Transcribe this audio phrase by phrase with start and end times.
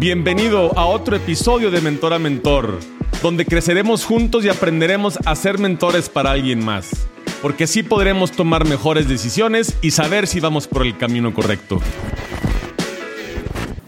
[0.00, 2.78] Bienvenido a otro episodio de Mentor a Mentor,
[3.20, 7.08] donde creceremos juntos y aprenderemos a ser mentores para alguien más,
[7.42, 11.82] porque así podremos tomar mejores decisiones y saber si vamos por el camino correcto.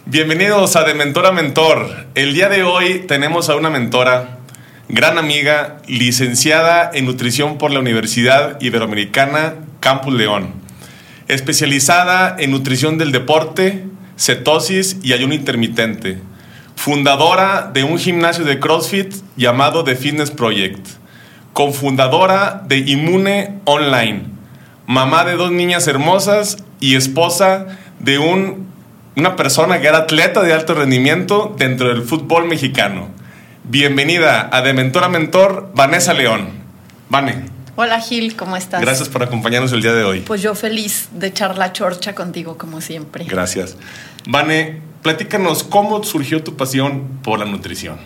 [0.04, 2.08] Bienvenidos a De Mentor a Mentor.
[2.16, 4.40] El día de hoy tenemos a una mentora,
[4.88, 10.54] gran amiga, licenciada en nutrición por la Universidad Iberoamericana Campus León,
[11.28, 13.84] especializada en nutrición del deporte,
[14.20, 16.18] cetosis y ayuno intermitente,
[16.76, 20.86] fundadora de un gimnasio de CrossFit llamado The Fitness Project,
[21.54, 24.24] cofundadora de Inmune Online,
[24.86, 28.66] mamá de dos niñas hermosas y esposa de un,
[29.16, 33.08] una persona que era atleta de alto rendimiento dentro del fútbol mexicano.
[33.64, 36.50] Bienvenida a De Mentor a Mentor, Vanessa León.
[37.08, 37.59] Vane.
[37.76, 38.80] Hola Gil, ¿cómo estás?
[38.80, 40.20] Gracias por acompañarnos el día de hoy.
[40.20, 43.24] Pues yo feliz de echar la chorcha contigo como siempre.
[43.24, 43.76] Gracias.
[44.26, 47.98] Vane, platícanos cómo surgió tu pasión por la nutrición.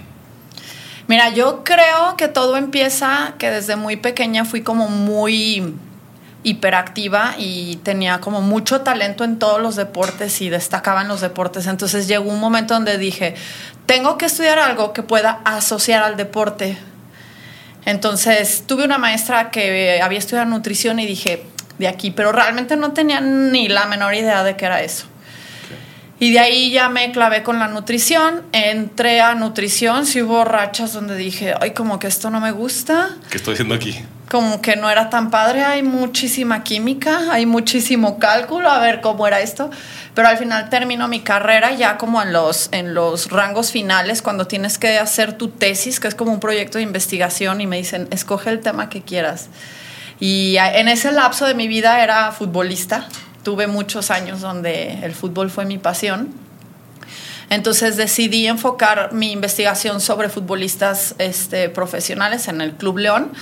[1.06, 5.74] Mira, yo creo que todo empieza que desde muy pequeña fui como muy
[6.44, 11.66] hiperactiva y tenía como mucho talento en todos los deportes y destacaba en los deportes.
[11.66, 13.34] Entonces llegó un momento donde dije,
[13.86, 16.78] tengo que estudiar algo que pueda asociar al deporte.
[17.86, 21.46] Entonces tuve una maestra que había estudiado nutrición y dije,
[21.78, 25.06] de aquí, pero realmente no tenía ni la menor idea de qué era eso.
[26.20, 30.92] Y de ahí ya me clavé con la nutrición, entré a nutrición, sí hubo rachas
[30.92, 33.16] donde dije, ay, como que esto no me gusta.
[33.30, 33.98] ¿Qué estoy haciendo aquí?
[34.30, 39.26] Como que no era tan padre, hay muchísima química, hay muchísimo cálculo, a ver cómo
[39.26, 39.70] era esto.
[40.14, 44.46] Pero al final termino mi carrera ya como en los, en los rangos finales, cuando
[44.46, 48.06] tienes que hacer tu tesis, que es como un proyecto de investigación, y me dicen,
[48.12, 49.48] escoge el tema que quieras.
[50.20, 53.08] Y en ese lapso de mi vida era futbolista,
[53.42, 56.32] tuve muchos años donde el fútbol fue mi pasión.
[57.50, 63.32] Entonces decidí enfocar mi investigación sobre futbolistas este, profesionales en el Club León.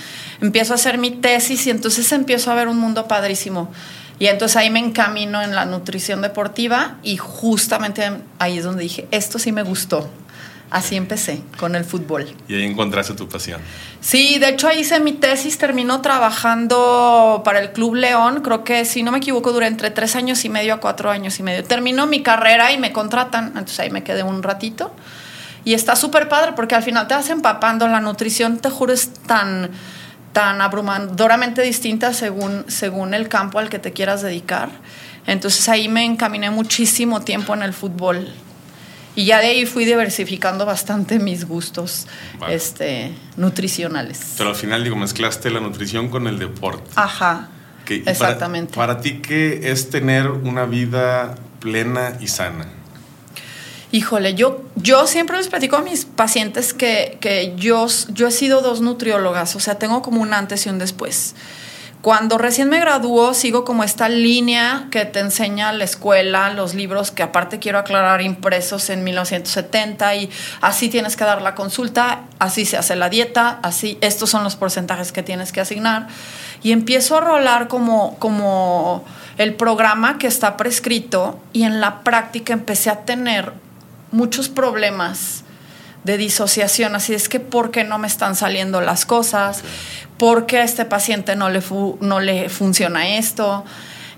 [0.41, 3.71] Empiezo a hacer mi tesis y entonces empiezo a ver un mundo padrísimo.
[4.19, 9.07] Y entonces ahí me encamino en la nutrición deportiva y justamente ahí es donde dije,
[9.11, 10.09] esto sí me gustó.
[10.69, 12.33] Así empecé con el fútbol.
[12.47, 13.61] Y ahí encontraste tu pasión.
[14.01, 18.83] Sí, de hecho ahí hice mi tesis, terminó trabajando para el Club León, creo que
[18.85, 21.63] si no me equivoco duré entre tres años y medio a cuatro años y medio.
[21.63, 24.91] Terminó mi carrera y me contratan, entonces ahí me quedé un ratito.
[25.63, 29.13] Y está súper padre porque al final te vas empapando, la nutrición te juro es
[29.13, 29.69] tan
[30.33, 34.69] tan abrumadoramente distinta según, según el campo al que te quieras dedicar.
[35.25, 38.27] Entonces ahí me encaminé muchísimo tiempo en el fútbol.
[39.15, 42.07] Y ya de ahí fui diversificando bastante mis gustos
[42.39, 42.55] Vale.
[42.55, 44.33] este, nutricionales.
[44.37, 46.89] Pero al final, digo, mezclaste la nutrición con el deporte.
[46.95, 47.49] Ajá.
[47.85, 48.73] Que- y para- Exactamente.
[48.75, 52.65] Para, ti, ¿qué es tener una vida plena y sana?
[53.93, 58.61] Híjole, yo, yo siempre les platico a mis pacientes que, que yo, yo he sido
[58.61, 61.35] dos nutriólogas, o sea, tengo como un antes y un después.
[62.01, 67.11] Cuando recién me graduó, sigo como esta línea que te enseña la escuela, los libros
[67.11, 70.29] que aparte quiero aclarar impresos en 1970 y
[70.61, 74.55] así tienes que dar la consulta, así se hace la dieta, así estos son los
[74.55, 76.07] porcentajes que tienes que asignar
[76.63, 79.05] y empiezo a rolar como como
[79.37, 83.62] el programa que está prescrito y en la práctica empecé a tener
[84.13, 85.43] muchos problemas
[86.05, 89.63] de disociación, así es que ¿por qué no me están saliendo las cosas?
[90.17, 93.63] ¿Por qué a este paciente no le, fu- no le funciona esto?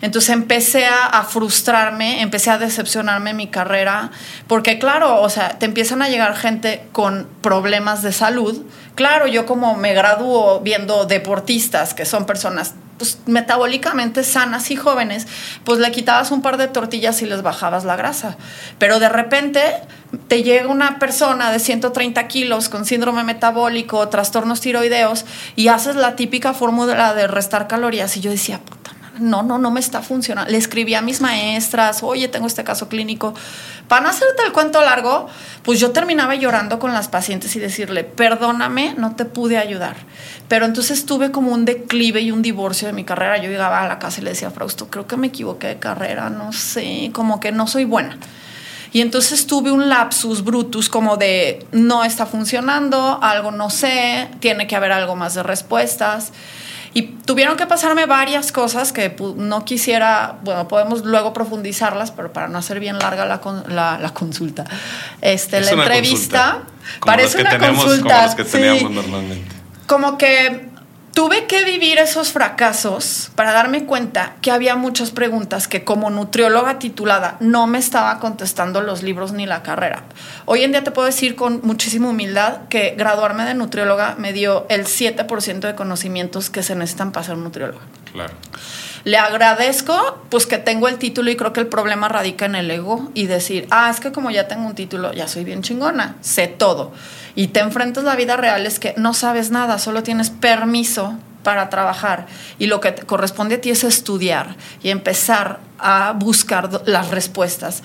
[0.02, 4.12] Entonces empecé a, a frustrarme, empecé a decepcionarme en mi carrera,
[4.48, 8.64] porque claro, o sea, te empiezan a llegar gente con problemas de salud.
[8.96, 15.28] Claro, yo como me gradúo viendo deportistas, que son personas pues, metabólicamente sanas y jóvenes,
[15.64, 18.38] pues le quitabas un par de tortillas y les bajabas la grasa.
[18.80, 19.62] Pero de repente
[20.28, 25.26] te llega una persona de 130 kilos con síndrome metabólico, trastornos tiroideos,
[25.56, 28.16] y haces la típica fórmula de restar calorías.
[28.18, 28.62] Y yo decía,
[29.20, 30.52] no, no, no me está funcionando.
[30.52, 33.34] Le escribí a mis maestras, oye, tengo este caso clínico.
[33.88, 35.28] Para no hacerte el cuento largo,
[35.64, 39.96] pues yo terminaba llorando con las pacientes y decirle, perdóname, no te pude ayudar.
[40.48, 43.38] Pero entonces tuve como un declive y un divorcio de mi carrera.
[43.38, 46.30] Yo llegaba a la casa y le decía Frausto, creo que me equivoqué de carrera,
[46.30, 48.18] no sé, como que no soy buena.
[48.96, 54.68] Y entonces tuve un lapsus brutus como de no está funcionando, algo no sé, tiene
[54.68, 56.32] que haber algo más de respuestas.
[56.98, 62.48] Y tuvieron que pasarme varias cosas que no quisiera, bueno, podemos luego profundizarlas, pero para
[62.48, 64.64] no hacer bien larga la, la, la consulta.
[65.20, 68.24] Este, Es la entrevista consulta, como parece que una tenemos, consulta.
[68.24, 68.52] Como que sí.
[68.52, 69.56] teníamos normalmente.
[69.88, 70.70] Como que
[71.16, 76.78] tuve que vivir esos fracasos para darme cuenta que había muchas preguntas que como nutrióloga
[76.78, 80.04] titulada no me estaba contestando los libros ni la carrera.
[80.44, 84.66] Hoy en día te puedo decir con muchísima humildad que graduarme de nutrióloga me dio
[84.70, 87.86] el 7% de conocimientos que se necesitan para ser nutrióloga.
[88.12, 88.34] Claro.
[89.06, 92.70] Le agradezco pues que tengo el título y creo que el problema radica en el
[92.70, 96.18] ego y decir, ah, es que como ya tengo un título, ya soy bien chingona,
[96.22, 96.92] sé todo
[97.36, 101.70] y te enfrentas la vida real es que no sabes nada, solo tienes permiso para
[101.70, 102.26] trabajar
[102.58, 107.84] y lo que te corresponde a ti es estudiar y empezar a buscar las respuestas.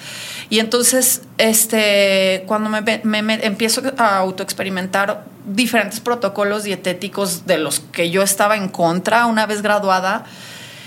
[0.48, 8.10] Y entonces, este, cuando me, me empiezo a autoexperimentar diferentes protocolos dietéticos de los que
[8.10, 10.24] yo estaba en contra una vez graduada,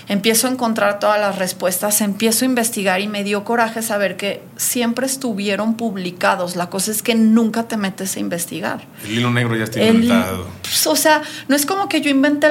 [0.08, 4.42] empiezo a encontrar todas las respuestas, empiezo a investigar y me dio coraje saber que
[4.56, 6.56] siempre estuvieron publicados.
[6.56, 8.84] La cosa es que nunca te metes a investigar.
[9.04, 10.46] El hilo negro ya está inventado.
[10.62, 12.48] Pues, o sea, no es como que yo invente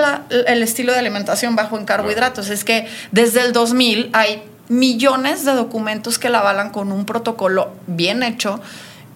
[0.47, 5.53] el estilo de alimentación bajo en carbohidratos, es que desde el 2000 hay millones de
[5.53, 8.61] documentos que la avalan con un protocolo bien hecho,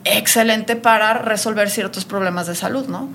[0.03, 3.09] excelente para resolver ciertos problemas de salud, ¿no?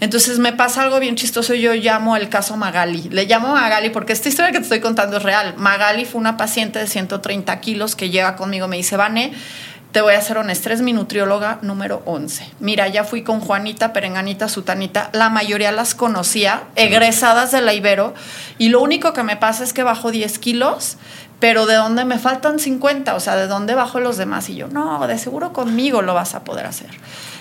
[0.00, 3.10] Entonces me pasa algo bien chistoso, yo llamo el caso Magali.
[3.10, 5.54] Le llamo Magali porque esta historia que te estoy contando es real.
[5.58, 9.32] Magali fue una paciente de 130 kilos que llega conmigo, me dice, Vane,
[9.92, 12.48] te voy a ser honesta, eres mi nutrióloga número 11.
[12.60, 18.14] Mira, ya fui con Juanita, Perenganita, Sutanita, la mayoría las conocía, egresadas de la Ibero,
[18.56, 20.96] y lo único que me pasa es que bajo 10 kilos,
[21.40, 23.14] pero ¿de dónde me faltan 50?
[23.14, 24.48] O sea, ¿de dónde bajo los demás?
[24.48, 26.90] Y yo, no, de seguro conmigo lo vas a poder hacer.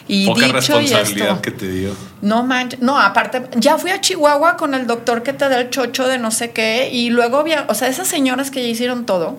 [0.10, 1.96] Y Poca responsabilidad que te dio.
[2.24, 5.70] No manches, no, aparte, ya fui a Chihuahua con el doctor que te da el
[5.70, 9.38] chocho de no sé qué, y luego o sea, esas señoras que ya hicieron todo,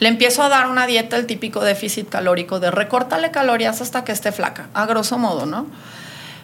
[0.00, 4.12] le empiezo a dar una dieta, el típico déficit calórico, de recórtale calorías hasta que
[4.12, 5.66] esté flaca, a grosso modo, ¿no?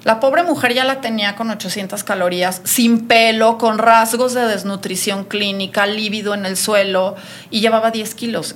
[0.02, 5.24] La pobre mujer ya la tenía con 800 calorías, sin pelo, con rasgos de desnutrición
[5.24, 7.16] clínica, lívido en el suelo,
[7.50, 8.54] y llevaba 10 kilos.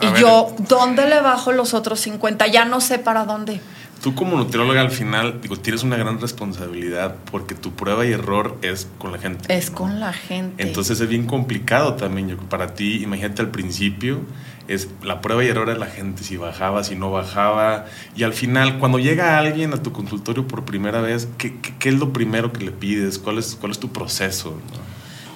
[0.00, 2.46] Y yo, ¿dónde le bajo los otros 50?
[2.48, 3.60] Ya no sé para dónde
[4.04, 8.58] tú como nutrióloga al final, digo, tienes una gran responsabilidad porque tu prueba y error
[8.60, 9.56] es con la gente.
[9.56, 10.62] Es con la gente.
[10.62, 13.02] Entonces es bien complicado también yo, para ti.
[13.02, 14.20] Imagínate al principio,
[14.68, 17.86] es la prueba y error de la gente, si bajaba, si no bajaba.
[18.14, 21.94] Y al final, cuando llega alguien a tu consultorio por primera vez, ¿qué, qué, es
[21.94, 23.18] lo primero que le pides?
[23.18, 24.60] ¿Cuál es, cuál es tu proceso?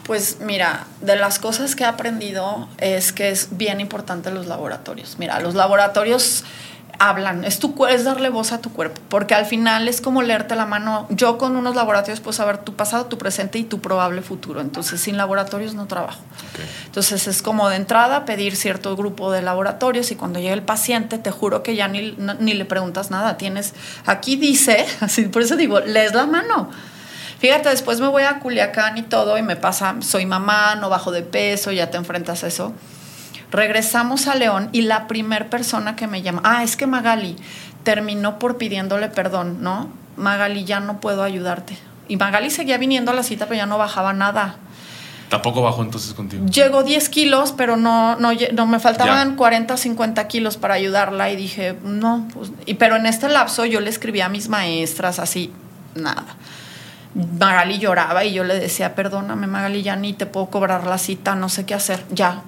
[0.09, 5.17] Pues mira, de las cosas que he aprendido es que es bien importante los laboratorios.
[5.19, 6.45] Mira, los laboratorios
[6.99, 10.57] hablan, es, tu, es darle voz a tu cuerpo, porque al final es como leerte
[10.57, 11.07] la mano.
[11.11, 14.63] Yo con unos laboratorios puedo saber tu pasado, tu presente y tu probable futuro.
[14.63, 16.23] Entonces, sin laboratorios no trabajo.
[16.87, 21.19] Entonces, es como de entrada pedir cierto grupo de laboratorios y cuando llegue el paciente,
[21.19, 23.37] te juro que ya ni, ni le preguntas nada.
[23.37, 23.75] Tienes,
[24.07, 26.71] aquí dice, así, por eso digo, lees la mano.
[27.39, 31.13] Fíjate, después me voy a Culiacán y todo y me pasa, soy mamá, no bajo
[31.13, 32.75] de peso, ya te enfrentas a eso
[33.51, 37.37] Regresamos a León y la primer persona que me llama, ah, es que Magali
[37.83, 39.89] terminó por pidiéndole perdón, ¿no?
[40.17, 41.79] Magali, ya no puedo ayudarte.
[42.09, 44.57] Y Magali seguía viniendo a la cita, pero ya no bajaba nada.
[45.31, 46.45] ¿Tampoco bajó entonces contigo?
[46.47, 51.31] Llegó 10 kilos, pero no, no, no me faltaban 40 o 50 kilos para ayudarla
[51.31, 55.19] y dije, no, pues, y, pero en este lapso yo le escribí a mis maestras
[55.19, 55.53] así,
[55.95, 56.25] nada.
[57.39, 61.35] Magali lloraba y yo le decía, perdóname Magali, ya ni te puedo cobrar la cita,
[61.35, 62.43] no sé qué hacer, ya,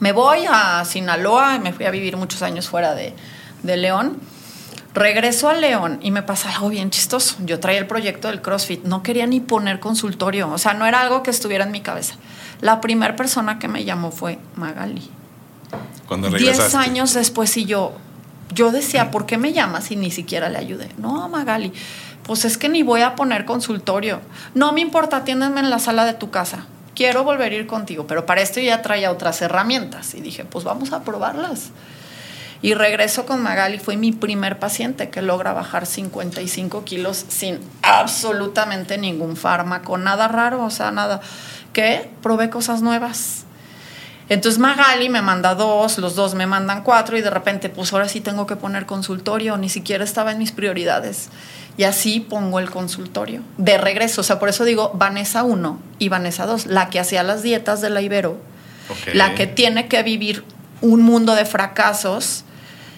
[0.00, 3.14] me voy a Sinaloa, me fui a vivir muchos años fuera de,
[3.62, 4.18] León.
[4.92, 7.36] Regreso a León y me pasa algo bien chistoso.
[7.40, 11.00] Yo traía el proyecto del CrossFit, no quería ni poner consultorio, o sea, no era
[11.00, 12.16] algo que estuviera en mi cabeza.
[12.60, 15.10] La primera persona que me llamó fue Magali.
[16.06, 17.96] Cuando Diez años después y yo,
[18.54, 20.90] yo decía, ¿por qué me llamas y ni siquiera le ayudé?
[20.98, 21.72] No, Magali,
[22.26, 24.20] pues es que ni voy a poner consultorio.
[24.54, 28.06] No me importa, atiéndeme en la sala de tu casa quiero volver a ir contigo,
[28.06, 31.70] pero para esto ya traía otras herramientas y dije, pues vamos a probarlas.
[32.62, 38.96] Y regreso con Magali, fue mi primer paciente que logra bajar 55 kilos sin absolutamente
[38.96, 41.20] ningún fármaco, nada raro, o sea, nada,
[41.74, 43.44] que probé cosas nuevas.
[44.30, 48.08] Entonces Magali me manda dos, los dos me mandan cuatro y de repente, pues ahora
[48.08, 51.28] sí tengo que poner consultorio, ni siquiera estaba en mis prioridades.
[51.76, 54.20] Y así pongo el consultorio de regreso.
[54.20, 57.80] O sea, por eso digo Vanessa 1 y Vanessa 2, la que hacía las dietas
[57.80, 58.38] de la Ibero,
[59.12, 60.44] la que tiene que vivir
[60.80, 62.44] un mundo de fracasos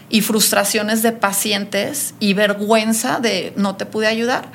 [0.09, 4.49] y frustraciones de pacientes y vergüenza de no te pude ayudar.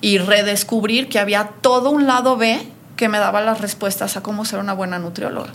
[0.00, 2.60] Y redescubrir que había todo un lado B
[2.96, 5.50] que me daba las respuestas a cómo ser una buena nutrióloga.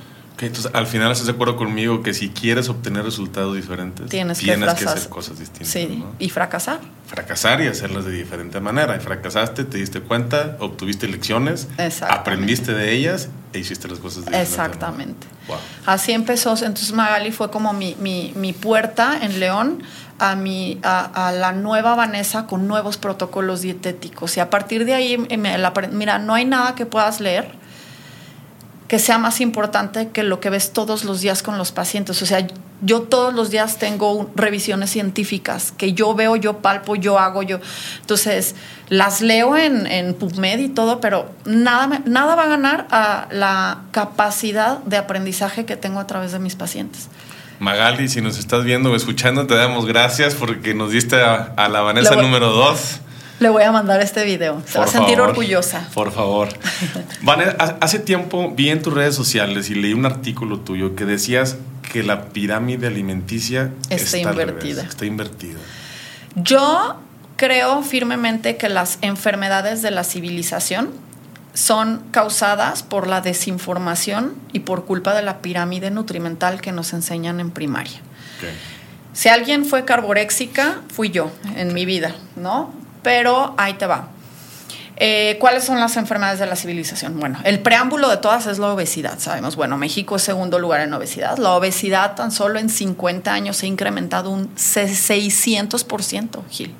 [0.45, 4.55] Entonces, al final estás de acuerdo conmigo que si quieres obtener resultados diferentes, tienes, que,
[4.55, 4.97] fracasar.
[4.97, 5.67] hacer cosas distintas.
[5.67, 6.79] Sí, y fracasar.
[7.07, 8.95] Fracasar y hacerlas de diferente manera.
[8.95, 11.67] Y fracasaste, te diste cuenta, obtuviste lecciones,
[12.07, 15.27] aprendiste de ellas e hiciste las cosas de Exactamente.
[15.85, 16.51] Así empezó.
[16.51, 19.83] Entonces Magali fue como mi, mi, mi puerta en León
[20.19, 24.37] a, mi, a, la nueva Vanessa con nuevos protocolos dietéticos.
[24.37, 25.17] Y a partir de ahí,
[25.91, 27.58] mira, no hay nada que puedas leer
[28.89, 32.21] que sea más importante que lo que ves todos los días con los pacientes.
[32.23, 32.45] O sea,
[32.81, 37.59] yo todos los días tengo revisiones científicas que yo veo, yo palpo, yo hago, yo.
[38.01, 38.55] Entonces,
[38.89, 43.81] las leo en, en PubMed y todo, pero nada, nada va a ganar a la
[43.91, 47.09] capacidad de aprendizaje que tengo a través de mis pacientes.
[47.59, 51.81] Magali, si nos estás viendo o escuchando, te damos gracias porque nos diste a, la
[51.81, 53.01] Vanessa número 2.
[53.39, 54.61] Le voy a mandar este video.
[54.65, 55.87] Se va a sentir orgullosa.
[55.93, 56.49] Por favor.
[57.21, 61.57] Vanessa, hace tiempo vi en tus redes sociales y leí un artículo tuyo que decías
[61.91, 64.83] que la pirámide alimenticia está, invertida.
[64.83, 65.57] está invertida.
[66.35, 66.97] Yo
[67.37, 70.91] creo firmemente que las enfermedades de la civilización
[71.53, 77.39] son causadas por la desinformación y por culpa de la pirámide nutrimental que nos enseñan
[77.39, 77.99] en primaria.
[79.13, 82.73] Si alguien fue carboréxica, fui yo en mi vida, ¿no?
[83.01, 84.09] Pero ahí te va.
[85.01, 87.17] Eh, ¿Cuáles son las enfermedades de la civilización?
[87.19, 89.55] Bueno, el preámbulo de todas es la obesidad, sabemos.
[89.55, 91.37] Bueno, México es segundo lugar en obesidad.
[91.37, 96.75] La obesidad tan solo en 50 años se ha incrementado un 600%, Gil.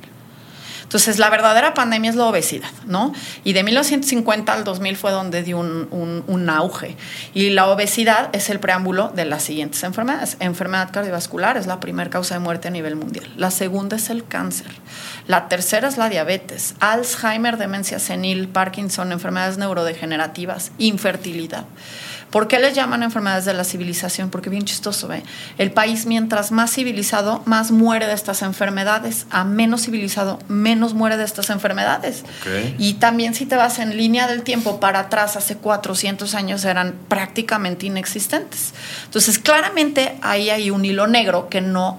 [0.89, 3.13] Entonces, la verdadera pandemia es la obesidad, ¿no?
[3.43, 6.97] Y de 1950 al 2000 fue donde dio un, un, auge.
[7.35, 10.35] Y la obesidad es el preámbulo de las siguientes enfermedades.
[10.39, 13.31] Enfermedad cardiovascular es la primera causa de muerte a nivel mundial.
[13.37, 14.71] La segunda es el cáncer.
[15.27, 21.65] La tercera es la diabetes, Alzheimer, demencia senil, Parkinson, enfermedades neurodegenerativas, infertilidad.
[22.29, 24.29] ¿Por qué les llaman enfermedades de la civilización?
[24.29, 25.23] Porque bien chistoso, ¿ve?
[25.57, 29.25] El país mientras más civilizado, más muere de estas enfermedades.
[29.31, 32.23] A menos civilizado, menos muere de estas enfermedades.
[32.77, 36.93] Y también si te vas en línea del tiempo para atrás, hace 400 años eran
[37.07, 38.73] prácticamente inexistentes.
[39.05, 41.97] Entonces, claramente ahí hay un hilo negro que no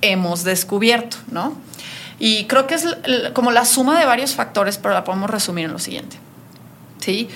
[0.00, 1.56] hemos descubierto, ¿no?
[2.20, 2.86] Y creo que es
[3.32, 6.18] como la suma de varios factores, pero la podemos resumir en lo siguiente.
[7.00, 7.28] ¿Sí?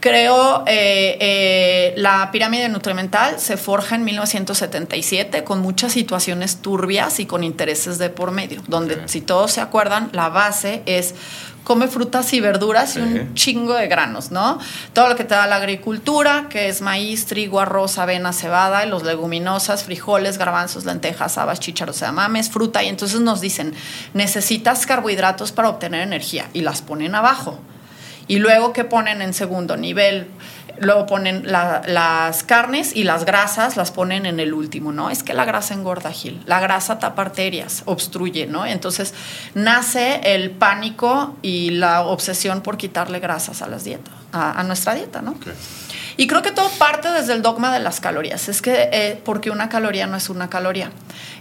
[0.00, 7.26] Creo eh, eh, la pirámide nutrimental se forja en 1977 con muchas situaciones turbias y
[7.26, 11.14] con intereses de por medio, donde si todos se acuerdan, la base es
[11.66, 14.60] come frutas y verduras y un chingo de granos, ¿no?
[14.92, 18.88] Todo lo que te da la agricultura, que es maíz, trigo, arroz, avena, cebada, y
[18.88, 23.74] los leguminosas, frijoles, garbanzos, lentejas, habas, chícharos, mames, fruta, y entonces nos dicen,
[24.14, 27.58] necesitas carbohidratos para obtener energía, y las ponen abajo.
[28.28, 30.26] Y luego, ¿qué ponen en segundo nivel?
[30.78, 35.08] Luego ponen las carnes y las grasas las ponen en el último, ¿no?
[35.08, 36.42] Es que la grasa engorda, Gil.
[36.44, 38.66] La grasa tapa arterias, obstruye, ¿no?
[38.66, 39.14] Entonces
[39.54, 45.22] nace el pánico y la obsesión por quitarle grasas a las dietas, a, nuestra dieta,
[45.22, 45.34] ¿no?
[46.16, 48.48] Y creo que todo parte desde el dogma de las calorías.
[48.48, 50.90] Es que eh, porque una caloría no es una caloría.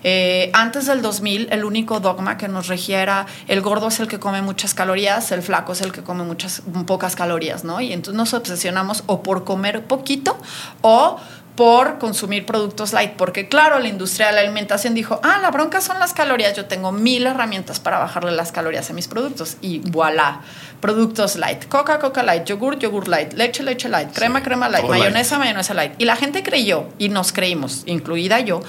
[0.03, 4.08] Eh, antes del 2000, el único dogma que nos regía era el gordo es el
[4.08, 7.82] que come muchas calorías, el flaco es el que come muchas pocas calorías, ¿no?
[7.82, 10.38] Y entonces nos obsesionamos o por comer poquito
[10.82, 11.20] o
[11.56, 15.80] por consumir productos light, porque claro, la industria de la alimentación dijo, ah, la bronca
[15.80, 19.80] son las calorías, yo tengo mil herramientas para bajarle las calorías a mis productos y
[19.80, 20.42] voilà,
[20.82, 25.40] productos light, coca, coca light, yogur, yogur light, leche, leche light, crema, crema light, mayonesa,
[25.40, 25.94] mayonesa light.
[25.98, 28.62] Y la gente creyó, y nos creímos, incluida yo,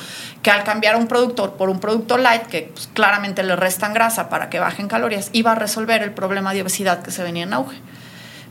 [0.43, 4.29] que al cambiar un producto por un producto light, que pues, claramente le restan grasa
[4.29, 7.53] para que bajen calorías, iba a resolver el problema de obesidad que se venía en
[7.53, 7.77] auge.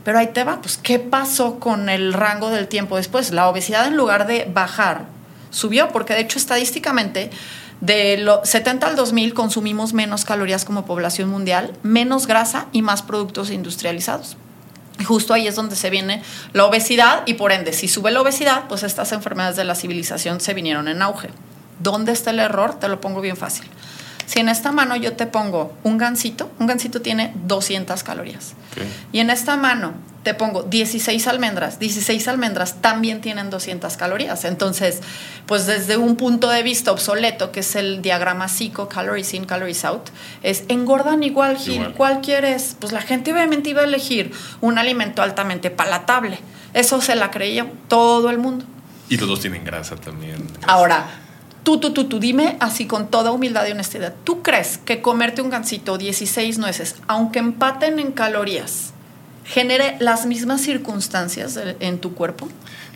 [0.06, 3.32] Pero ahí te va, pues, ¿qué pasó con el rango del tiempo después?
[3.32, 5.06] La obesidad en lugar de bajar,
[5.50, 7.32] subió, porque de hecho estadísticamente
[7.80, 13.02] de los 70 al 2000 consumimos menos calorías como población mundial, menos grasa y más
[13.02, 14.36] productos industrializados.
[15.04, 16.22] Justo ahí es donde se viene
[16.52, 20.40] la obesidad y por ende, si sube la obesidad, pues estas enfermedades de la civilización
[20.40, 21.30] se vinieron en auge.
[21.80, 22.78] ¿Dónde está el error?
[22.78, 23.66] Te lo pongo bien fácil.
[24.26, 28.54] Si en esta mano yo te pongo un gansito, un gansito tiene 200 calorías.
[29.12, 34.44] Y en esta mano te pongo 16 almendras, 16 almendras también tienen 200 calorías.
[34.44, 35.00] Entonces,
[35.46, 39.84] pues desde un punto de vista obsoleto, que es el diagrama psico, calories in, calories
[39.84, 40.08] out,
[40.42, 41.92] es engordan igual, Gil.
[41.96, 42.76] ¿Cuál quieres?
[42.80, 46.40] Pues la gente obviamente iba a elegir un alimento altamente palatable.
[46.74, 48.64] Eso se la creía todo el mundo.
[49.08, 50.44] Y los dos tienen grasa también.
[50.66, 51.06] Ahora,
[51.66, 54.14] Tú, tú, tú, tú, dime así con toda humildad y honestidad.
[54.22, 58.92] ¿Tú crees que comerte un gansito 16 nueces, aunque empaten en calorías,
[59.44, 62.48] genere las mismas circunstancias en tu cuerpo?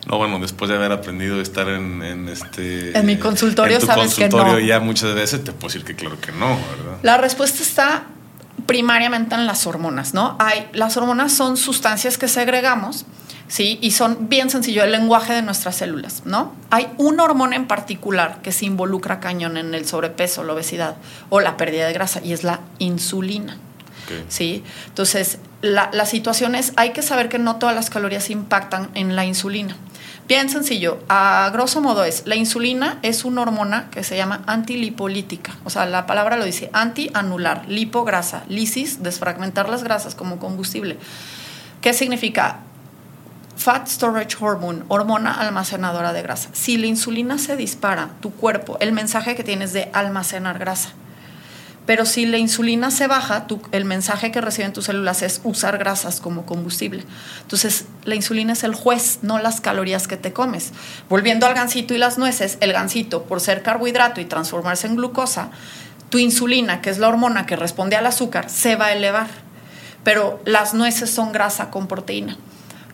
[0.07, 2.97] No, bueno, después de haber aprendido a estar en, este...
[2.97, 4.65] En mi consultorio, en tu sabes consultorio que no.
[4.65, 6.97] ya muchas veces te puedo decir que claro que no, ¿verdad?
[7.03, 8.05] La respuesta está
[8.67, 10.37] primariamente en las hormonas, ¿no?
[10.39, 13.05] Hay, las hormonas son sustancias que segregamos,
[13.51, 13.77] ¿sí?
[13.81, 16.53] Y son bien sencillo el lenguaje de nuestras células, ¿no?
[16.69, 20.95] Hay una hormona en particular que se involucra cañón en el sobrepeso, la obesidad
[21.29, 23.57] o la pérdida de grasa y es la insulina.
[24.29, 24.63] ¿sí?
[24.87, 29.15] Entonces, la, la situación es, hay que saber que no todas las calorías impactan en
[29.15, 29.75] la insulina.
[30.27, 35.57] Bien sencillo, a grosso modo es, la insulina es una hormona que se llama antilipolítica,
[35.65, 40.97] o sea, la palabra lo dice, anti-anular, lipo, grasa, lisis, desfragmentar las grasas como combustible.
[41.81, 42.61] ¿Qué significa?
[43.61, 46.49] Fat Storage Hormone, hormona almacenadora de grasa.
[46.51, 50.89] Si la insulina se dispara, tu cuerpo, el mensaje que tienes de almacenar grasa.
[51.85, 56.21] Pero si la insulina se baja, el mensaje que reciben tus células es usar grasas
[56.21, 57.05] como combustible.
[57.43, 60.71] Entonces, la insulina es el juez, no las calorías que te comes.
[61.07, 65.51] Volviendo al gansito y las nueces, el gansito, por ser carbohidrato y transformarse en glucosa,
[66.09, 69.27] tu insulina, que es la hormona que responde al azúcar, se va a elevar.
[70.03, 72.39] Pero las nueces son grasa con proteína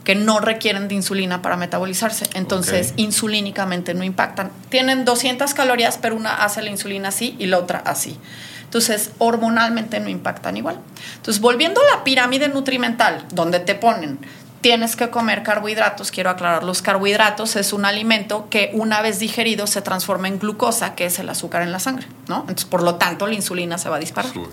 [0.08, 2.30] que no requieren de insulina para metabolizarse.
[2.34, 4.52] Entonces, insulínicamente no impactan.
[4.70, 8.18] Tienen 200 calorías, pero una hace la insulina así y la otra así.
[8.64, 10.80] Entonces, hormonalmente no impactan igual.
[11.18, 14.18] Entonces, volviendo a la pirámide nutrimental, donde te ponen,
[14.62, 19.68] tienes que comer carbohidratos, quiero aclarar, los carbohidratos es un alimento que una vez digerido
[19.68, 22.40] se transforma en glucosa, que es el azúcar en la sangre, ¿no?
[22.44, 24.32] Entonces, por lo tanto, la insulina se va a disparar.
[24.32, 24.48] Sube.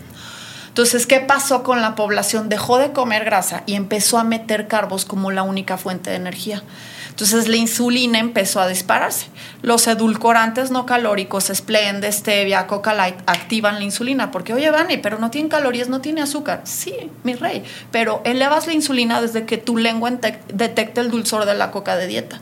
[0.74, 2.48] Entonces, ¿qué pasó con la población?
[2.48, 6.64] Dejó de comer grasa y empezó a meter carbos como la única fuente de energía.
[7.10, 9.28] Entonces, la insulina empezó a dispararse.
[9.62, 14.32] Los edulcorantes no calóricos, Splend, Stevia, Coca Light, activan la insulina.
[14.32, 16.62] Porque, oye, Vani, pero no tiene calorías, no tiene azúcar.
[16.64, 17.62] Sí, mi rey.
[17.92, 20.10] Pero elevas la insulina desde que tu lengua
[20.52, 22.40] detecta el dulzor de la coca de dieta.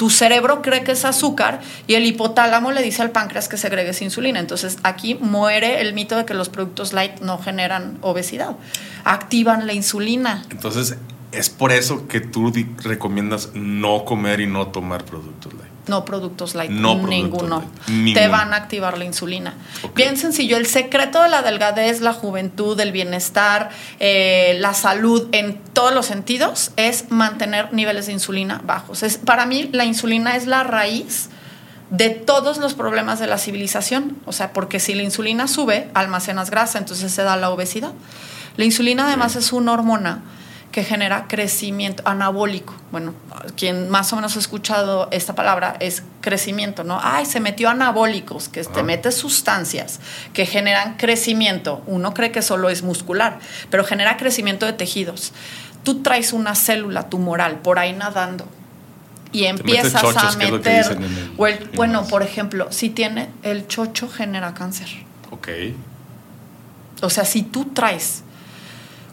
[0.00, 3.90] Tu cerebro cree que es azúcar y el hipotálamo le dice al páncreas que segregue
[3.90, 4.40] esa insulina.
[4.40, 8.56] Entonces aquí muere el mito de que los productos light no generan obesidad.
[9.04, 10.42] Activan la insulina.
[10.48, 10.96] Entonces,
[11.32, 12.50] es por eso que tú
[12.82, 15.69] recomiendas no comer y no tomar productos light.
[15.86, 17.64] No productos light, No productos ninguno.
[17.88, 19.54] light, Te van a activar la insulina.
[19.94, 25.58] Bien sencillo, el secreto de la delgadez, la juventud, el bienestar, eh, la salud en
[25.72, 29.02] todos los sentidos es mantener niveles de insulina bajos.
[29.02, 31.30] Es, para mí la insulina es la raíz
[31.90, 34.16] de todos los problemas de la civilización.
[34.26, 37.92] O sea, porque si la insulina sube, almacenas grasa, entonces se da la obesidad.
[38.56, 40.22] La insulina además es una hormona
[40.72, 42.74] que genera crecimiento anabólico.
[42.92, 43.12] Bueno,
[43.56, 47.00] quien más o menos ha escuchado esta palabra es crecimiento, ¿no?
[47.02, 48.82] Ay, se metió anabólicos, que te Ajá.
[48.84, 49.98] metes sustancias
[50.32, 51.82] que generan crecimiento.
[51.86, 55.32] Uno cree que solo es muscular, pero genera crecimiento de tejidos.
[55.82, 58.46] Tú traes una célula tumoral por ahí nadando
[59.32, 60.86] y empiezas chochos, a meter.
[61.38, 64.88] el el- bueno, por ejemplo, si tiene el chocho genera cáncer.
[65.32, 65.48] Ok.
[67.02, 68.22] O sea, si tú traes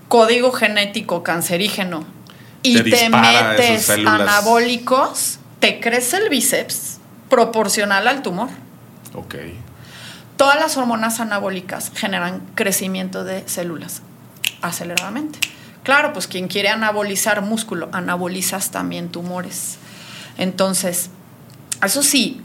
[0.07, 2.05] código genético cancerígeno
[2.63, 6.97] y Te metes anabólicos, te crece el bíceps
[7.29, 8.49] proporcional al tumor.
[9.13, 9.35] Ok.
[10.37, 14.01] Todas las hormonas anabólicas generan crecimiento de células
[14.61, 15.39] aceleradamente.
[15.83, 19.77] Claro, pues quien quiere anabolizar músculo, anabolizas también tumores.
[20.37, 21.09] Entonces,
[21.83, 22.41] eso sí,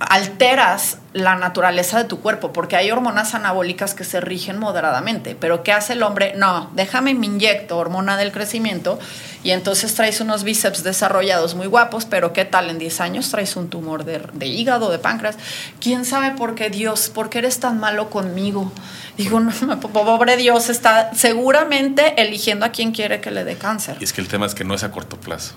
[0.00, 5.62] alteras la naturaleza de tu cuerpo, porque hay hormonas anabólicas que se rigen moderadamente, pero
[5.62, 6.34] ¿qué hace el hombre?
[6.36, 8.98] No, déjame me inyecto hormona del crecimiento
[9.42, 13.56] y entonces traes unos bíceps desarrollados muy guapos, pero ¿qué tal en 10 años traes
[13.56, 15.36] un tumor de, de hígado, de páncreas?
[15.80, 18.72] ¿Quién sabe por qué Dios, por qué eres tan malo conmigo?
[19.16, 23.96] Digo, no, pobre Dios está seguramente eligiendo a quien quiere que le dé cáncer.
[24.00, 25.54] Y es que el tema es que no es a corto plazo.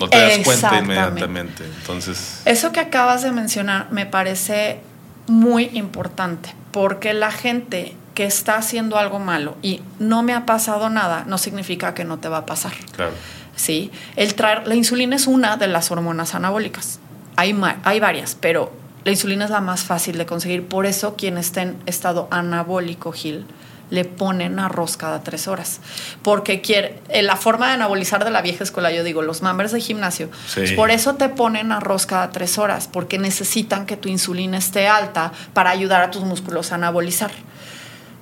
[0.00, 1.64] No te das cuenta inmediatamente.
[1.64, 4.80] Entonces, Eso que acabas de mencionar me parece
[5.26, 10.90] muy importante, porque la gente que está haciendo algo malo y no me ha pasado
[10.90, 12.72] nada, no significa que no te va a pasar.
[12.96, 13.12] claro.
[13.56, 13.90] ¿sí?
[14.16, 16.98] El traer, la insulina es una de las hormonas anabólicas.
[17.36, 18.72] Hay, hay varias, pero
[19.04, 20.66] la insulina es la más fácil de conseguir.
[20.66, 23.46] Por eso quien está en estado anabólico, Gil,
[23.90, 25.80] le ponen arroz cada tres horas.
[26.22, 29.72] Porque quiere, eh, la forma de anabolizar de la vieja escuela, yo digo, los members
[29.72, 30.74] de gimnasio, Sí.
[30.76, 35.32] por eso te ponen arroz cada tres horas, porque necesitan que tu insulina esté alta
[35.52, 37.30] para ayudar a tus músculos a anabolizar.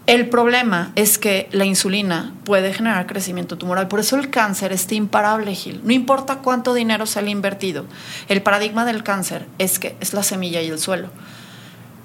[0.07, 3.89] El problema es que la insulina puede generar crecimiento tumoral.
[3.89, 5.83] Por eso el cáncer está imparable, Gil.
[5.85, 7.85] No importa cuánto dinero se le ha invertido.
[8.29, 11.11] El paradigma del cáncer es que es la semilla y el suelo.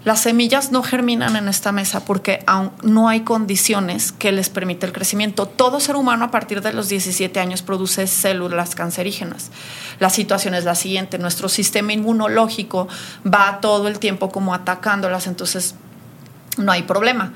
[0.05, 4.85] Las semillas no germinan en esta mesa porque aún no hay condiciones que les permita
[4.85, 5.45] el crecimiento.
[5.45, 9.49] Todo ser humano a partir de los 17 años produce células cancerígenas.
[9.99, 12.89] La situación es la siguiente, nuestro sistema inmunológico
[13.25, 15.75] va todo el tiempo como atacándolas, entonces
[16.57, 17.31] no hay problema.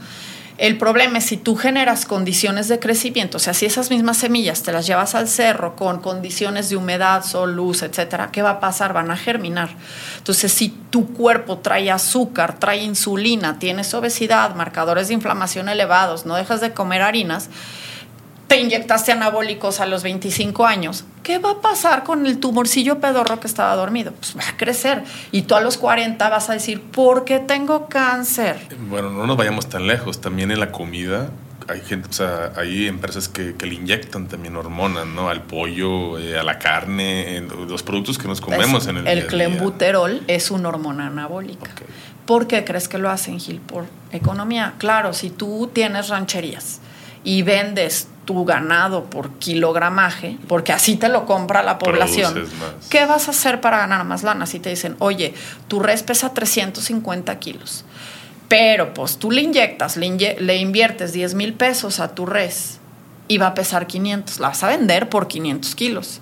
[0.58, 4.64] El problema es si tú generas condiciones de crecimiento, o sea, si esas mismas semillas
[4.64, 8.60] te las llevas al cerro con condiciones de humedad, sol, luz, etcétera, ¿qué va a
[8.60, 8.92] pasar?
[8.92, 9.70] Van a germinar.
[10.18, 16.36] Entonces, si tu cuerpo trae azúcar, trae insulina, tienes obesidad, marcadores de inflamación elevados, no
[16.36, 17.52] dejas de comer harinas,
[18.48, 23.40] te inyectaste anabólicos a los 25 años, ¿qué va a pasar con el tumorcillo pedorro
[23.40, 24.14] que estaba dormido?
[24.14, 25.04] Pues va a crecer.
[25.32, 28.58] Y tú a los 40 vas a decir, ¿por qué tengo cáncer?
[28.90, 30.22] Bueno, no nos vayamos tan lejos.
[30.22, 31.30] También en la comida
[31.68, 35.30] hay gente, o sea, hay empresas que, le inyectan también hormonas, ¿no?
[35.30, 40.24] Al pollo, eh, a la carne, los productos que nos comemos en el El clenbuterol
[40.28, 41.72] es una hormona anabólica.
[42.26, 43.60] ¿Por qué crees que lo hacen, Gil?
[43.60, 44.76] Por economía.
[44.78, 46.80] Claro, si tú tienes rancherías
[47.24, 52.46] y vendes tu ganado por kilogramaje, porque así te lo compra la población,
[52.90, 54.46] ¿qué vas a hacer para ganar más lana?
[54.46, 55.34] Si te dicen, oye,
[55.70, 57.86] tu res pesa 350 kilos,
[58.50, 62.80] pero pues tú le inyectas, le, inviertes 10 mil pesos a tu res
[63.30, 66.20] y va a pesar 500, la vas a vender por 500 kilos.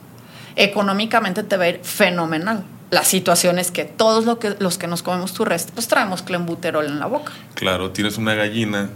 [0.55, 2.63] Económicamente te va a ir fenomenal.
[2.91, 6.21] La situación es que todos lo que, los que nos comemos tu res, pues traemos
[6.21, 7.33] clenbuterol en la boca.
[7.55, 8.89] Claro, tienes una gallina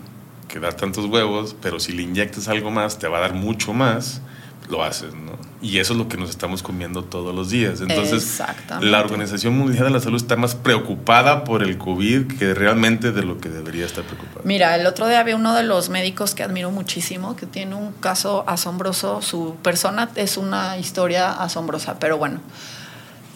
[0.50, 3.72] que da tantos huevos, pero si le inyectas algo más, te va a dar mucho
[3.72, 4.22] más,
[4.68, 5.38] lo haces, ¿no?
[5.62, 7.82] Y eso es lo que nos estamos comiendo todos los días.
[7.82, 8.42] Entonces,
[8.82, 13.24] la Organización Mundial de la Salud está más preocupada por el COVID que realmente de
[13.24, 14.42] lo que debería estar preocupada.
[14.44, 17.92] Mira, el otro día había uno de los médicos que admiro muchísimo, que tiene un
[17.94, 19.22] caso asombroso.
[19.22, 22.40] Su persona es una historia asombrosa, pero bueno.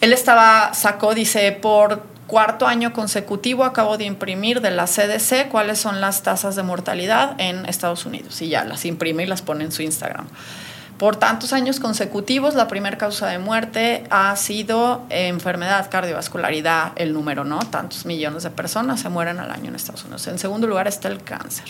[0.00, 5.78] Él estaba, sacó, dice, por cuarto año consecutivo acabo de imprimir de la CDC cuáles
[5.78, 8.40] son las tasas de mortalidad en Estados Unidos.
[8.42, 10.26] Y ya las imprime y las pone en su Instagram.
[10.98, 17.42] Por tantos años consecutivos, la primera causa de muerte ha sido enfermedad, cardiovascularidad, el número,
[17.42, 17.58] ¿no?
[17.58, 20.28] Tantos millones de personas se mueren al año en Estados Unidos.
[20.28, 21.64] En segundo lugar está el cáncer.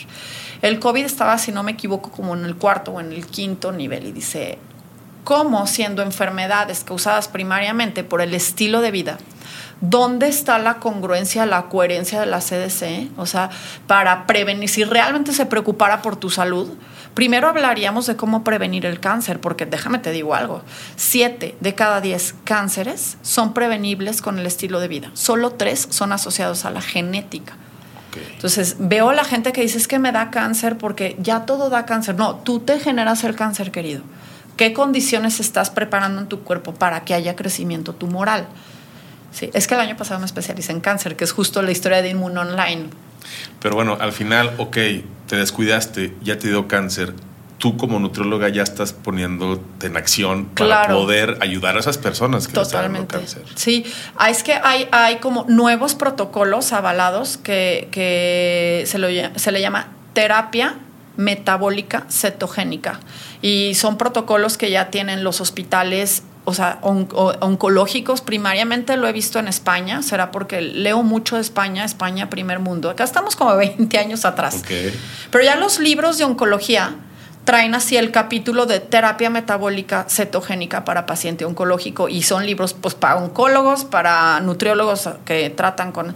[0.61, 3.71] El COVID estaba, si no me equivoco, como en el cuarto o en el quinto
[3.71, 4.59] nivel y dice,
[5.23, 9.17] ¿cómo siendo enfermedades causadas primariamente por el estilo de vida,
[9.81, 13.11] ¿Dónde está la congruencia, la coherencia de la CDC?
[13.17, 13.49] O sea,
[13.87, 16.69] para prevenir, si realmente se preocupara por tu salud,
[17.13, 20.61] primero hablaríamos de cómo prevenir el cáncer, porque déjame te digo algo,
[20.95, 26.13] siete de cada diez cánceres son prevenibles con el estilo de vida, solo tres son
[26.13, 27.57] asociados a la genética.
[28.31, 31.69] Entonces, veo a la gente que dice es que me da cáncer porque ya todo
[31.69, 32.15] da cáncer.
[32.15, 34.03] No, tú te generas el cáncer, querido.
[34.55, 38.47] ¿Qué condiciones estás preparando en tu cuerpo para que haya crecimiento tumoral?
[39.35, 42.01] Sí, es que el año pasado me especialicé en cáncer, que es justo la historia
[42.01, 42.85] de Inmun Online.
[43.61, 44.77] Pero bueno, al final, ok,
[45.27, 47.13] te descuidaste, ya te dio cáncer.
[47.57, 52.53] Tú como nutrióloga ya estás poniéndote en acción para poder ayudar a esas personas que
[52.53, 53.17] Totalmente.
[53.17, 53.43] cáncer.
[53.55, 53.85] Sí,
[54.17, 59.59] ah, es que hay, hay como nuevos protocolos avalados que, que se, lo, se le
[59.61, 60.75] llama terapia
[61.17, 62.99] metabólica cetogénica.
[63.41, 69.39] Y son protocolos que ya tienen los hospitales o sea, oncológicos primariamente lo he visto
[69.39, 72.89] en España, será porque leo mucho de España, España primer mundo.
[72.89, 74.63] Acá estamos como 20 años atrás.
[75.31, 76.95] Pero ya los libros de oncología
[77.45, 82.95] traen así el capítulo de terapia metabólica cetogénica para paciente oncológico y son libros pues
[82.95, 86.15] para oncólogos, para nutriólogos que tratan con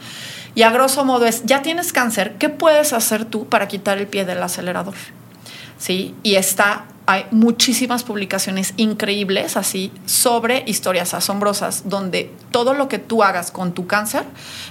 [0.56, 4.08] y a grosso modo es, ya tienes cáncer, ¿qué puedes hacer tú para quitar el
[4.08, 4.96] pie del acelerador?
[5.80, 6.14] ¿Sí?
[6.22, 13.24] Y está hay muchísimas publicaciones increíbles así sobre historias asombrosas donde todo lo que tú
[13.24, 14.26] hagas con tu cáncer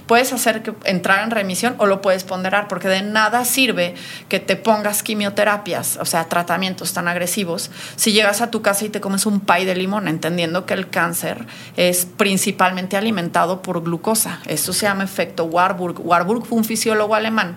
[0.07, 3.97] puedes hacer que entrar en remisión o lo puedes ponderar porque de nada sirve
[4.29, 8.91] que te pongas quimioterapias, o sea, tratamientos tan agresivos si llegas a tu casa y
[8.91, 11.45] te comes un pay de limón entendiendo que el cáncer
[11.77, 14.39] es principalmente alimentado por glucosa.
[14.47, 16.07] Eso se llama efecto Warburg.
[16.07, 17.57] Warburg fue un fisiólogo alemán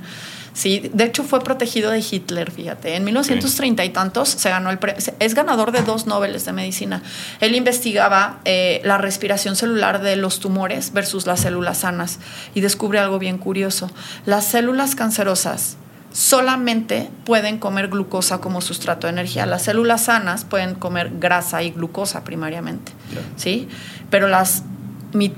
[0.54, 2.96] Sí, de hecho fue protegido de Hitler, fíjate.
[2.96, 4.80] En 1930 y tantos se ganó el
[5.20, 7.02] es ganador de dos Nobeles de medicina.
[7.40, 12.20] Él investigaba eh, la respiración celular de los tumores versus las células sanas
[12.54, 13.90] y descubre algo bien curioso.
[14.26, 15.78] Las células cancerosas
[16.12, 19.46] solamente pueden comer glucosa como sustrato de energía.
[19.46, 22.92] Las células sanas pueden comer grasa y glucosa primariamente,
[23.38, 23.70] ¿sí?
[24.10, 24.64] Pero las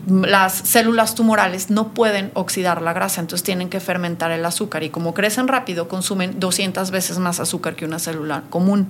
[0.07, 4.89] las células tumorales no pueden oxidar la grasa, entonces tienen que fermentar el azúcar y
[4.89, 8.89] como crecen rápido consumen 200 veces más azúcar que una célula común.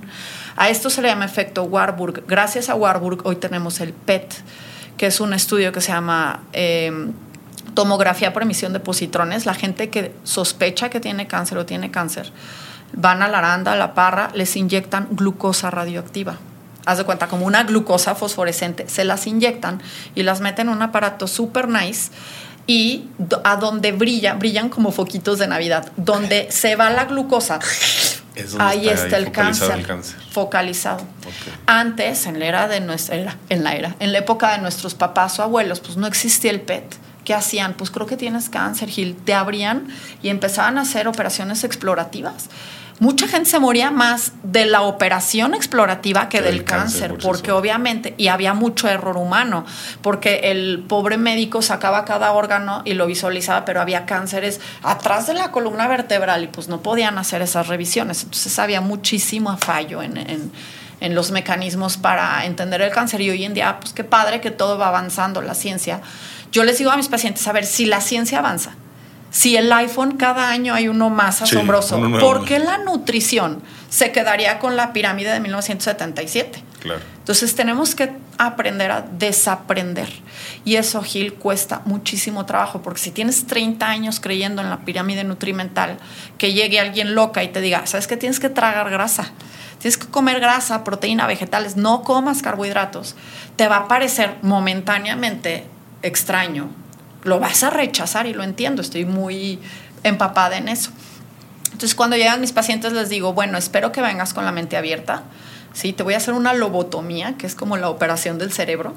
[0.56, 2.24] A esto se le llama efecto Warburg.
[2.26, 4.34] Gracias a Warburg hoy tenemos el PET,
[4.96, 6.42] que es un estudio que se llama...
[6.52, 7.12] Em,
[7.74, 12.30] tomografía por emisión de positrones, la gente que sospecha que tiene cáncer o tiene cáncer,
[12.92, 16.36] van a la aranda, a la parra, les inyectan glucosa radioactiva.
[16.86, 19.82] Haz de cuenta, como una glucosa fosforescente, se las inyectan
[20.14, 22.10] y las meten en un aparato super nice
[22.66, 23.08] y
[23.44, 27.58] a donde brilla, brillan como foquitos de Navidad, donde se va la glucosa.
[28.58, 29.84] ahí está, el, cáncer,
[30.30, 31.04] focalizado.
[31.66, 34.94] Antes, en la era de nuestra era, en la era, en la época de nuestros
[34.94, 36.96] papás o abuelos, pues no existía el PET.
[37.24, 37.72] ¿Qué hacían?
[37.72, 39.16] Pues creo que tienes cáncer, Gil.
[39.16, 39.88] Te abrían
[40.22, 42.50] y empezaban a hacer operaciones explorativas
[43.00, 48.28] mucha gente se moría más de la operación explorativa que, del cáncer, porque obviamente, y
[48.28, 49.64] había mucho error humano,
[50.02, 55.34] porque el pobre médico sacaba cada órgano y lo visualizaba, pero había cánceres atrás de
[55.34, 58.22] la columna vertebral y pues no podían hacer esas revisiones.
[58.22, 60.52] Entonces había muchísimo fallo en, en,
[61.00, 64.50] en los mecanismos para entender el cáncer y hoy en día, pues qué padre que
[64.50, 66.00] todo va avanzando, la ciencia.
[66.52, 68.76] Yo les digo a mis pacientes, a ver, si la ciencia avanza,
[69.34, 74.60] si el iPhone cada año hay uno más asombroso, ¿por qué la nutrición se quedaría
[74.60, 76.62] con la pirámide de 1977?
[76.78, 77.00] Claro.
[77.18, 80.08] Entonces tenemos que aprender a desaprender.
[80.64, 85.24] Y eso, Gil, cuesta muchísimo trabajo, porque si tienes 30 años creyendo en la pirámide
[85.24, 85.96] nutrimental,
[86.38, 88.16] que llegue alguien loca y te diga, ¿sabes qué?
[88.16, 89.32] Tienes que tragar grasa.
[89.80, 93.16] Tienes que comer grasa, proteína, vegetales, no comas carbohidratos.
[93.56, 95.66] Te va a parecer momentáneamente
[96.02, 96.70] extraño,
[97.24, 99.58] lo vas a rechazar y lo entiendo, estoy muy
[100.02, 100.90] empapada en eso.
[101.66, 105.24] Entonces cuando llegan mis pacientes les digo, bueno, espero que vengas con la mente abierta.
[105.72, 108.94] Sí, te voy a hacer una lobotomía, que es como la operación del cerebro,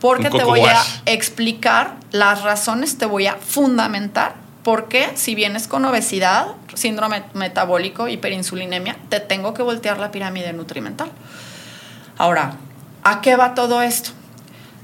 [0.00, 5.68] porque te voy a explicar las razones, te voy a fundamentar por qué si vienes
[5.68, 11.10] con obesidad, síndrome metabólico, hiperinsulinemia, te tengo que voltear la pirámide nutrimental.
[12.16, 12.56] Ahora,
[13.02, 14.12] ¿a qué va todo esto?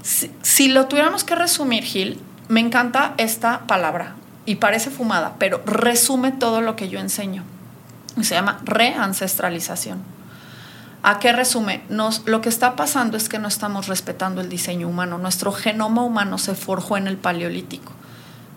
[0.03, 5.61] Si, si lo tuviéramos que resumir, Gil, me encanta esta palabra y parece fumada, pero
[5.65, 7.43] resume todo lo que yo enseño.
[8.21, 9.99] Se llama reancestralización.
[11.01, 11.81] ¿A qué resume?
[12.25, 15.17] Lo que está pasando es que no estamos respetando el diseño humano.
[15.17, 17.93] Nuestro genoma humano se forjó en el Paleolítico,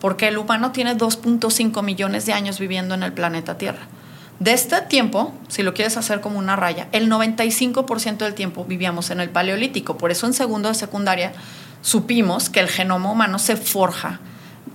[0.01, 3.87] porque el humano tiene 2.5 millones de años viviendo en el planeta Tierra.
[4.41, 9.11] De este tiempo, si lo quieres hacer como una raya, el 95% del tiempo vivíamos
[9.11, 9.97] en el Paleolítico.
[9.97, 11.33] Por eso en segundo de secundaria
[11.85, 14.19] supimos que el genoma humano se forja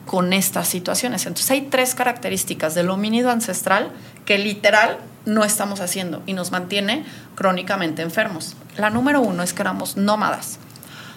[0.06, 1.26] con estas situaciones.
[1.26, 3.92] Entonces hay tres características del homínido ancestral
[4.26, 7.04] que literal no estamos haciendo y nos mantiene
[7.36, 8.56] crónicamente enfermos.
[8.78, 10.60] La número uno es que éramos nómadas.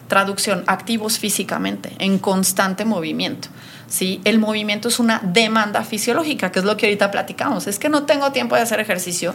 [0.08, 3.48] Traducción, activos físicamente, en constante movimiento.
[3.92, 4.22] ¿Sí?
[4.24, 7.66] El movimiento es una demanda fisiológica, que es lo que ahorita platicamos.
[7.66, 9.34] Es que no tengo tiempo de hacer ejercicio,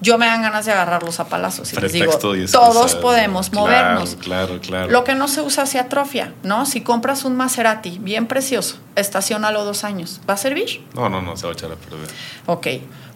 [0.00, 1.72] yo me dan ganas de agarrarlos a palazos.
[1.74, 2.18] Y les digo,
[2.50, 4.16] todos podemos movernos.
[4.16, 4.90] Claro, claro.
[4.90, 6.64] Lo que no se usa se atrofia, ¿no?
[6.64, 10.82] Si compras un Maserati bien precioso, estacionalo dos años, ¿va a servir?
[10.94, 12.08] No, no, no, se va a echar a perder.
[12.46, 12.66] Ok.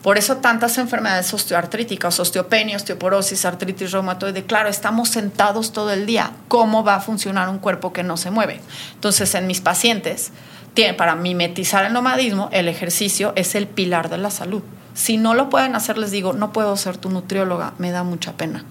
[0.03, 4.45] Por eso tantas enfermedades osteoartríticas, osteopenia, osteoporosis, artritis reumatoide.
[4.45, 6.33] Claro, estamos sentados todo el día.
[6.49, 8.61] ¿Cómo va a funcionar un cuerpo que no se mueve?
[8.95, 10.33] Entonces, en mis pacientes,
[10.97, 14.63] para mimetizar el nomadismo, el ejercicio es el pilar de la salud.
[14.95, 18.33] Si no lo pueden hacer, les digo, no puedo ser tu nutrióloga, me da mucha
[18.33, 18.65] pena.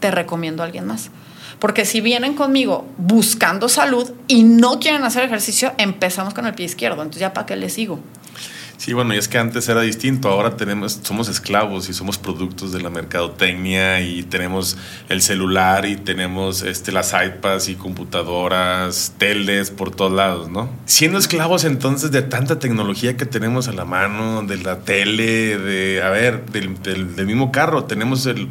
[0.00, 1.10] Te recomiendo a alguien más.
[1.58, 6.66] Porque si vienen conmigo buscando salud y no quieren hacer ejercicio, empezamos con el pie
[6.66, 7.02] izquierdo.
[7.02, 7.98] Entonces, ¿ya para qué les sigo?
[8.78, 12.70] Sí, bueno, y es que antes era distinto, ahora tenemos, somos esclavos y somos productos
[12.70, 19.72] de la mercadotecnia y tenemos el celular y tenemos este, las iPads y computadoras, teles
[19.72, 20.70] por todos lados, ¿no?
[20.84, 26.00] Siendo esclavos entonces de tanta tecnología que tenemos a la mano, de la tele, de,
[26.00, 28.48] a ver, del, del, mismo carro, tenemos el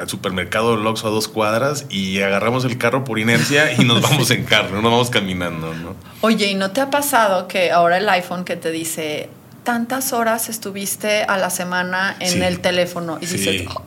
[0.00, 4.30] el supermercado Lox a dos cuadras y agarramos el carro por inercia y nos vamos
[4.30, 5.94] en carro, no nos vamos caminando, ¿no?
[6.20, 9.28] Oye, ¿y no te ha pasado que ahora el iPhone que te dice
[9.64, 13.82] tantas horas estuviste a la semana en el teléfono y dices oh".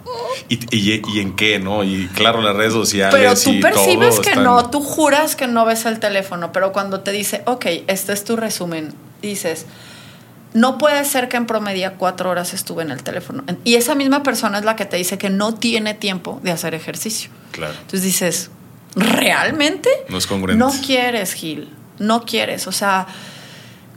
[0.48, 4.82] ¿Y, en qué no y claro las redes sociales pero tú percibes que no tú
[4.82, 8.94] juras que no ves el teléfono pero cuando te dice ok este es tu resumen
[9.22, 9.66] dices
[10.56, 13.44] no puede ser que en promedio cuatro horas estuve en el teléfono.
[13.66, 16.74] Y esa misma persona es la que te dice que no tiene tiempo de hacer
[16.74, 17.30] ejercicio.
[17.52, 17.74] Claro.
[17.74, 18.52] Entonces dices
[18.96, 20.58] realmente no es congruente.
[20.58, 21.70] No quieres Gil.
[22.00, 22.68] No quieres.
[22.68, 23.06] O sea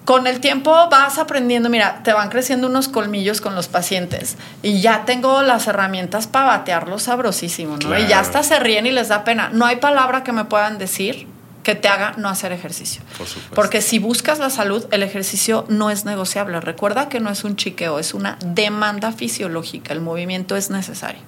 [0.04, 4.80] con el tiempo vas aprendiendo, mira, te van creciendo unos colmillos con los pacientes y
[4.80, 7.96] ya tengo las herramientas para batearlos sabrosísimo, ¿no?
[7.96, 9.50] Y ya hasta se ríen y les da pena.
[9.52, 11.28] No hay palabra que me puedan decir
[11.68, 13.02] que te haga no hacer ejercicio.
[13.18, 13.54] Por supuesto.
[13.54, 16.62] Porque si buscas la salud, el ejercicio no es negociable.
[16.62, 19.92] Recuerda que no es un chiqueo, es una demanda fisiológica.
[19.92, 21.20] El movimiento es necesario.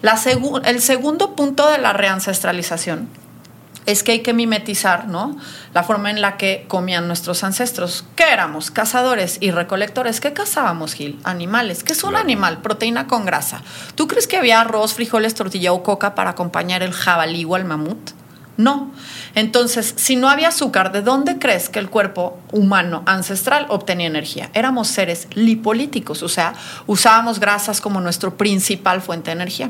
[0.00, 0.16] La
[0.64, 3.08] el segundo punto de la reancestralización
[3.84, 5.36] es que hay que mimetizar, ¿no?
[5.74, 8.04] La forma en la que comían nuestros ancestros.
[8.14, 8.70] ¿Qué éramos?
[8.70, 10.20] Cazadores y recolectores.
[10.20, 11.18] ¿Qué cazábamos, Gil?
[11.24, 11.82] Animales.
[11.82, 12.24] ¿Qué es un Claro.
[12.24, 12.58] animal?
[12.62, 13.60] Proteína con grasa.
[13.96, 17.64] ¿Tú crees que había arroz, frijoles, tortilla o coca para acompañar el jabalí o el
[17.64, 18.12] mamut?
[18.56, 18.92] No.
[19.34, 24.50] Entonces, si no había azúcar, ¿de dónde crees que el cuerpo humano ancestral obtenía energía?
[24.54, 26.54] Éramos seres lipolíticos, o sea,
[26.86, 29.68] usábamos grasas como nuestro principal fuente de energía.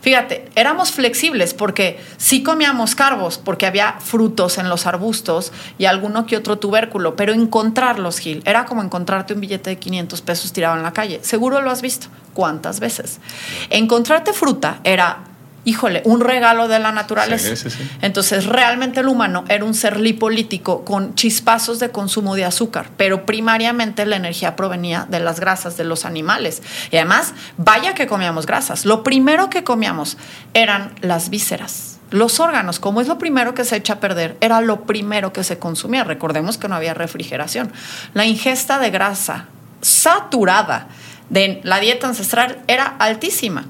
[0.00, 6.26] Fíjate, éramos flexibles porque sí comíamos carbos, porque había frutos en los arbustos y alguno
[6.26, 10.76] que otro tubérculo, pero encontrarlos, Gil, era como encontrarte un billete de 500 pesos tirado
[10.76, 11.20] en la calle.
[11.22, 12.08] Seguro lo has visto.
[12.32, 13.20] ¿Cuántas veces?
[13.68, 15.24] Encontrarte fruta era
[15.64, 17.56] híjole, un regalo de la naturaleza.
[17.56, 17.90] Sí, sí, sí.
[18.00, 23.24] Entonces, realmente el humano era un ser lipolítico con chispazos de consumo de azúcar, pero
[23.26, 26.62] primariamente la energía provenía de las grasas de los animales.
[26.90, 28.84] Y además, vaya que comíamos grasas.
[28.84, 30.16] Lo primero que comíamos
[30.54, 31.98] eran las vísceras.
[32.10, 35.44] Los órganos, como es lo primero que se echa a perder, era lo primero que
[35.44, 36.04] se consumía.
[36.04, 37.72] Recordemos que no había refrigeración.
[38.12, 39.46] La ingesta de grasa
[39.80, 40.88] saturada
[41.30, 43.64] de la dieta ancestral era altísima.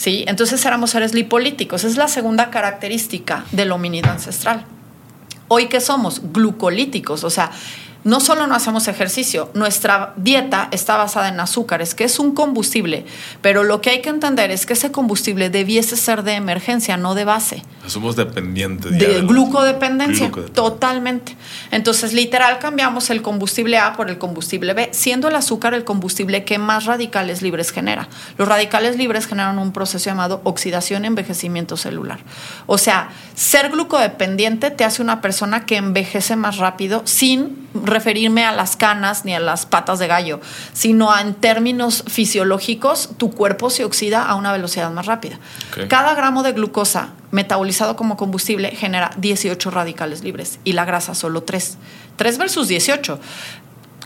[0.00, 0.24] ¿Sí?
[0.26, 1.84] Entonces éramos seres lipolíticos.
[1.84, 4.64] Es la segunda característica del homínido ancestral.
[5.48, 7.50] Hoy que somos glucolíticos, o sea,
[8.04, 13.04] no solo no hacemos ejercicio, nuestra dieta está basada en azúcares, que es un combustible,
[13.42, 17.14] pero lo que hay que entender es que ese combustible debiese ser de emergencia, no
[17.14, 18.92] de base Somos dependientes.
[18.92, 20.54] de glucodependencia, Glucodependencia.
[20.54, 21.36] totalmente.
[21.70, 26.44] Entonces, literal, cambiamos el combustible A por el combustible B, siendo el azúcar el combustible
[26.44, 28.08] que más radicales libres genera.
[28.38, 32.20] Los radicales libres generan un proceso llamado oxidación y envejecimiento celular.
[32.66, 38.52] O sea, ser glucodependiente te hace una persona que envejece más rápido sin referirme a
[38.52, 40.40] las canas ni a las patas de gallo,
[40.72, 45.38] sino a, en términos fisiológicos, tu cuerpo se oxida a una velocidad más rápida.
[45.88, 51.42] Cada gramo de glucosa metabolizado como combustible genera 18 radicales libres y la grasa solo
[51.42, 51.78] 3.
[52.16, 53.20] 3 versus 18.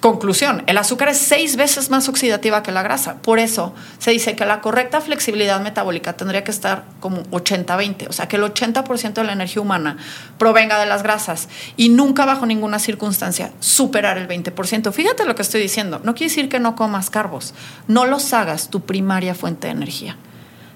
[0.04, 3.22] Conclusión, el azúcar es seis veces más oxidativa que la grasa.
[3.22, 8.12] Por eso se dice que la correcta flexibilidad metabólica tendría que estar como 80-20, o
[8.12, 9.96] sea, que el 80% de la energía humana
[10.36, 14.92] provenga de las grasas y nunca bajo ninguna circunstancia superar el 20%.
[14.92, 17.54] Fíjate lo que estoy diciendo, no quiere decir que no comas carbos,
[17.88, 20.18] no los hagas tu primaria fuente de energía.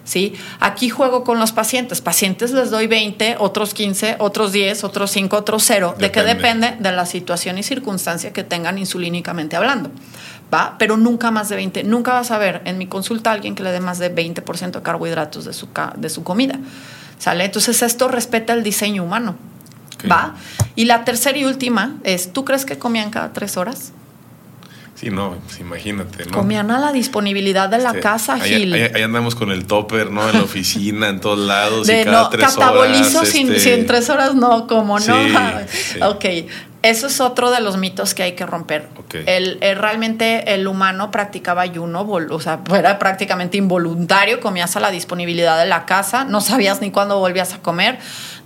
[0.09, 0.35] ¿Sí?
[0.59, 2.01] Aquí juego con los pacientes.
[2.01, 5.97] Pacientes les doy 20, otros 15, otros 10, otros 5, otros 0.
[5.99, 6.77] ¿De qué Depende.
[6.81, 9.91] De la situación y circunstancia que tengan insulínicamente hablando.
[10.53, 10.77] ¿Va?
[10.79, 11.85] Pero nunca más de 20.
[11.85, 14.71] Nunca vas a ver en mi consulta a alguien que le dé más de 20%
[14.71, 16.59] de carbohidratos de su, de su comida.
[17.19, 17.45] ¿Sale?
[17.45, 19.37] Entonces esto respeta el diseño humano.
[20.11, 20.37] ¿Va?
[20.75, 23.93] Y la tercera y última es, ¿tú crees que comían cada tres horas?
[24.99, 26.33] Sí, no, pues imagínate, ¿no?
[26.33, 28.75] Comían a la disponibilidad de la Este, casa, ahí, Gil.
[28.75, 30.29] ahí- ahí andamos con el topper, ¿no?
[30.29, 31.89] En la oficina, en todos lados.
[31.89, 34.99] y de cada no, tres catabolizo horas, sin, este, si en tres horas no, como
[34.99, 35.17] no.
[35.69, 36.01] Sí.
[36.03, 36.25] Ok,
[36.83, 38.89] eso es otro de los mitos que hay que romper.
[39.27, 44.91] El, el- realmente el humano practicaba ayuno, o sea, era prácticamente involuntario, comías a la
[44.91, 47.99] disponibilidad de la casa, no sabías ni cuándo volvías a comer,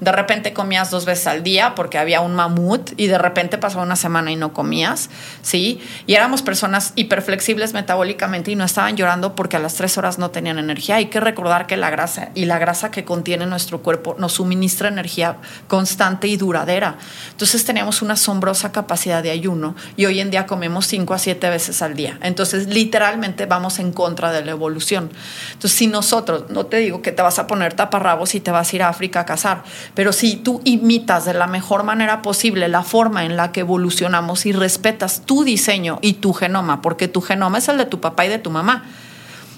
[0.03, 3.85] de repente comías dos veces al día porque había un mamut y de repente pasaba
[3.85, 5.11] una semana y no comías,
[5.43, 5.81] ¿sí?
[6.09, 10.33] Y éramos personas hiperflexibles metabólicamente y no estaban llorando porque a las tres horas no
[10.33, 10.97] tenían energía.
[10.97, 14.89] Hay que recordar que la grasa y la grasa que contiene nuestro cuerpo nos suministra
[14.89, 15.37] energía
[15.69, 16.97] constante y duradera.
[17.31, 21.49] Entonces teníamos una asombrosa capacidad de ayuno y hoy en día comemos cinco a siete
[21.49, 22.19] veces al día.
[22.23, 25.13] Entonces literalmente vamos en contra de la evolución.
[25.53, 28.73] Entonces si nosotros, no te digo que te vas a poner taparrabos y te vas
[28.73, 29.63] a ir a África a cazar,
[29.95, 34.47] pero si tú imitas de la mejor manera posible la forma en la que evolucionamos
[34.47, 38.25] y respetas tu diseño y tu genoma, porque tu genoma es el de tu papá
[38.25, 38.85] y de tu mamá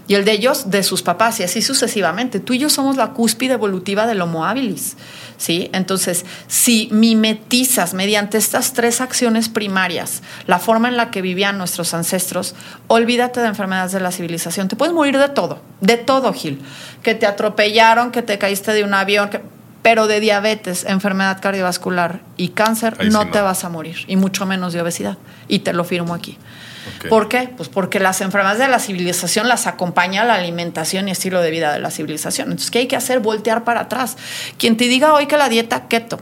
[0.07, 2.38] y el de ellos de sus papás y así sucesivamente.
[2.38, 4.99] Tú y yo somos la cúspide evolutiva del Homo habilis,
[5.38, 5.70] ¿sí?
[5.73, 11.94] Entonces, si mimetizas mediante estas tres acciones primarias la forma en la que vivían nuestros
[11.94, 12.55] ancestros,
[12.87, 14.68] olvídate de enfermedades de la civilización.
[14.68, 16.61] Te puedes morir de todo, de todo, Gil.
[17.03, 19.40] Que te atropellaron, que te caíste de un avión, que-
[19.85, 23.31] pero de diabetes, enfermedad cardiovascular y cáncer Ahí sí no no.
[23.31, 25.18] te vas a morir, y mucho menos de obesidad.
[25.47, 26.38] Y te lo firmo aquí.
[27.11, 27.51] ¿Por qué?
[27.55, 31.70] Pues porque las enfermedades de la civilización las acompaña la alimentación y estilo de vida
[31.70, 32.47] de la civilización.
[32.47, 33.20] Entonces, ¿qué hay que hacer?
[33.20, 34.16] Voltear para atrás.
[34.57, 36.18] Quien te diga hoy que la dieta keto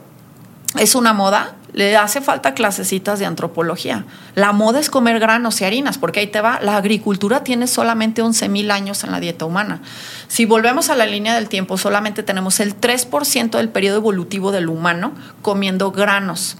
[0.78, 4.04] es una moda, le hace falta clasecitas de antropología.
[4.34, 8.22] La moda es comer granos y harinas, porque ahí te va, la agricultura tiene solamente
[8.22, 9.80] 11.000 años en la dieta humana.
[10.28, 14.68] Si volvemos a la línea del tiempo, solamente tenemos el 3% del periodo evolutivo del
[14.68, 16.56] humano comiendo granos.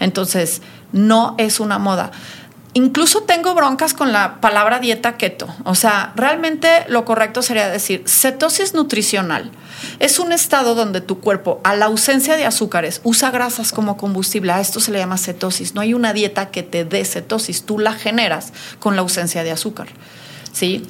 [0.00, 2.10] Entonces, no es una moda.
[2.78, 5.48] Incluso tengo broncas con la palabra dieta keto.
[5.64, 9.50] O sea, realmente lo correcto sería decir cetosis nutricional.
[9.98, 14.52] Es un estado donde tu cuerpo, a la ausencia de azúcares, usa grasas como combustible.
[14.52, 15.74] A esto se le llama cetosis.
[15.74, 17.64] No hay una dieta que te dé cetosis.
[17.64, 19.88] Tú la generas con la ausencia de azúcar.
[20.52, 20.86] ¿Sí?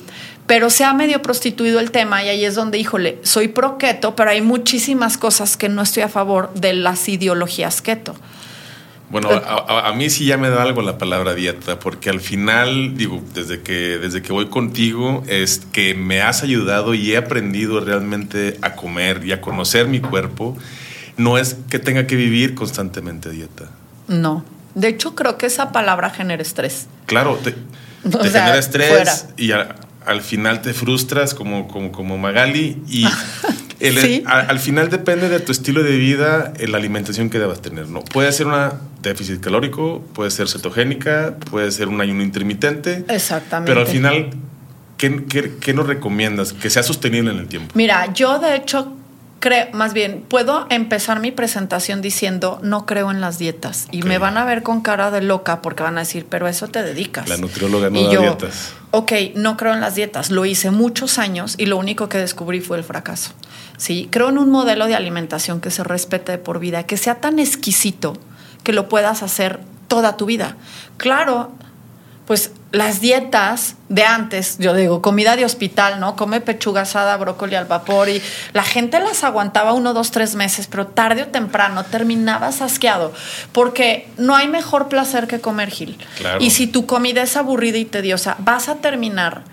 [0.46, 4.14] Pero se ha medio prostituido el tema y ahí es donde, híjole, soy pro keto,
[4.14, 8.14] pero hay muchísimas cosas que no estoy a favor de las ideologías keto.
[9.10, 13.22] Bueno, a, mí sí ya me da algo la palabra dieta, porque al final, digo,
[13.32, 18.58] desde que, desde que voy contigo, es que me has ayudado y he aprendido realmente
[18.60, 20.58] a comer y a conocer mi cuerpo.
[21.16, 23.70] No es que tenga que vivir constantemente dieta.
[24.08, 24.44] No.
[24.74, 26.86] De hecho, creo que esa palabra genera estrés.
[27.06, 27.54] Claro, te,
[28.12, 33.06] genera estrés y al final te frustras como, como, como Magali y
[34.26, 37.88] al, final depende de tu estilo de vida, la alimentación que debas tener.
[37.88, 38.04] ¿no?
[38.04, 43.04] Puede ser una déficit calórico, puede ser cetogénica, puede ser un ayuno intermitente.
[43.08, 43.70] Exactamente.
[43.70, 44.30] Pero al final,
[44.96, 46.52] ¿qué, qué nos recomiendas?
[46.52, 47.72] Que sea sostenible en el tiempo.
[47.74, 48.94] Mira, yo de hecho
[49.40, 54.18] creo, más bien, puedo empezar mi presentación diciendo no creo en las dietas y me
[54.18, 56.82] van a ver con cara de loca porque van a decir, pero a eso te
[56.82, 57.28] dedicas.
[57.28, 58.72] La nutrióloga no da dietas.
[58.90, 60.30] Ok, no creo en las dietas.
[60.30, 63.32] Lo hice muchos años y lo único que descubrí fue el fracaso.
[63.76, 67.38] Sí, creo en un modelo de alimentación que se respete por vida, que sea tan
[67.38, 68.14] exquisito
[68.62, 70.56] que lo puedas hacer toda tu vida.
[70.96, 71.52] Claro,
[72.26, 76.14] pues las dietas de antes, yo digo, comida de hospital, ¿no?
[76.14, 78.20] Come pechuga asada, brócoli al vapor y
[78.52, 83.14] la gente las aguantaba uno, dos, tres meses, pero tarde o temprano terminabas asqueado
[83.52, 85.96] porque no hay mejor placer que comer, Gil.
[86.38, 89.44] Y si tu comida es aburrida y tediosa, vas a terminar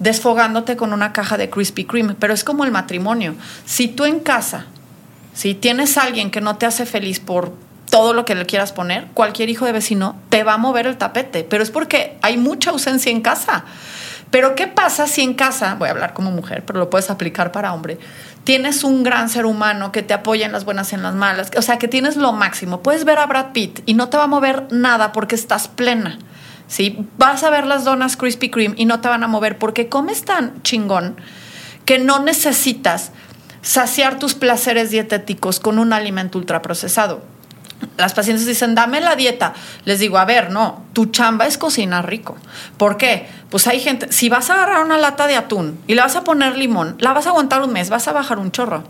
[0.00, 3.36] desfogándote con una caja de Krispy Kreme, pero es como el matrimonio.
[3.64, 4.66] Si tú en casa,
[5.32, 7.52] si tienes a alguien que no te hace feliz por
[7.90, 10.96] todo lo que le quieras poner, cualquier hijo de vecino te va a mover el
[10.96, 13.64] tapete, pero es porque hay mucha ausencia en casa.
[14.30, 17.52] Pero ¿qué pasa si en casa, voy a hablar como mujer, pero lo puedes aplicar
[17.52, 17.98] para hombre,
[18.44, 21.50] tienes un gran ser humano que te apoya en las buenas y en las malas,
[21.56, 24.24] o sea, que tienes lo máximo, puedes ver a Brad Pitt y no te va
[24.24, 26.18] a mover nada porque estás plena.
[26.66, 26.98] ¿sí?
[27.18, 30.24] Vas a ver las donas Krispy Kreme y no te van a mover porque comes
[30.24, 31.16] tan chingón
[31.84, 33.12] que no necesitas
[33.62, 37.22] saciar tus placeres dietéticos con un alimento ultraprocesado
[37.96, 39.54] las pacientes dicen, dame la dieta.
[39.84, 42.36] Les digo, a ver, no, tu chamba es cocinar rico.
[42.76, 43.28] ¿Por qué?
[43.50, 46.24] Pues hay gente, si vas a agarrar una lata de atún y le vas a
[46.24, 48.84] poner limón, la vas a aguantar un mes, vas a bajar un chorro.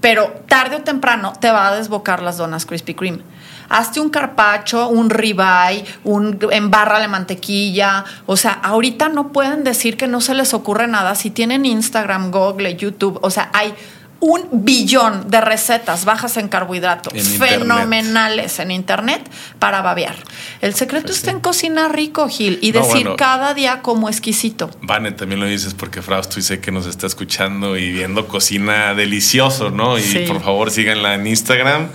[0.00, 3.22] Pero tarde o temprano te va a desbocar las donas Krispy Kreme.
[3.68, 8.04] Hazte un carpacho, un ribeye, un embarra de mantequilla.
[8.26, 12.30] O sea, ahorita no pueden decir que no se les ocurre nada si tienen Instagram,
[12.30, 13.20] Google, YouTube.
[13.22, 13.74] O sea, hay
[14.20, 20.14] un billón de recetas bajas en carbohidratos fenomenales en internet para babear.
[20.60, 24.70] El secreto pues está en cocinar rico, Gil, y decir cada día como exquisito.
[24.82, 28.94] Vane, también lo dices porque Frausto y sé que nos está escuchando y viendo cocina
[28.94, 29.98] delicioso, ¿no?
[29.98, 31.88] Y por favor síganla en Instagram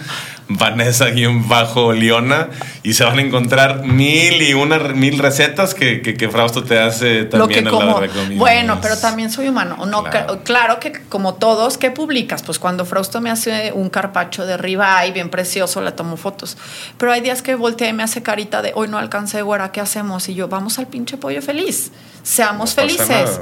[0.47, 2.49] Vanessa-Leona
[2.83, 7.25] y se van a encontrar mil y una mil recetas que, que, Frausto te hace
[7.25, 8.01] también Lo que como,
[8.35, 9.85] Bueno, pero también soy humano.
[9.85, 10.03] No,
[10.43, 10.79] claro.
[10.79, 12.43] Que, como todos, ¿qué publicas?
[12.43, 16.57] Pues cuando Frausto me hace un carpacho de ribeye bien precioso, le tomo fotos.
[16.97, 19.81] Pero hay días que voltea y me hace carita de hoy no alcancé, güera, ¿qué
[19.81, 20.29] hacemos?
[20.29, 21.91] Y yo, vamos al pinche pollo feliz.
[22.21, 23.39] Seamos felices.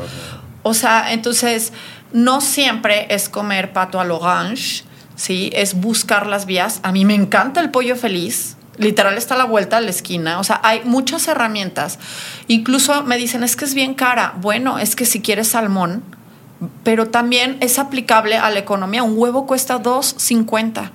[0.61, 1.73] O sea, entonces,
[2.13, 4.85] no siempre es comer pato al orange
[5.15, 5.49] ¿sí?
[5.53, 6.79] Es buscar las vías.
[6.83, 8.57] A mí me encanta el pollo feliz.
[8.77, 10.39] Literal está a la vuelta de la esquina.
[10.39, 11.99] O sea, hay muchas herramientas.
[12.47, 14.33] Incluso me dicen, es que es bien cara.
[14.41, 16.03] Bueno, es que si quieres salmón,
[16.83, 19.03] pero también es aplicable a la economía.
[19.03, 20.91] Un huevo cuesta 2.50.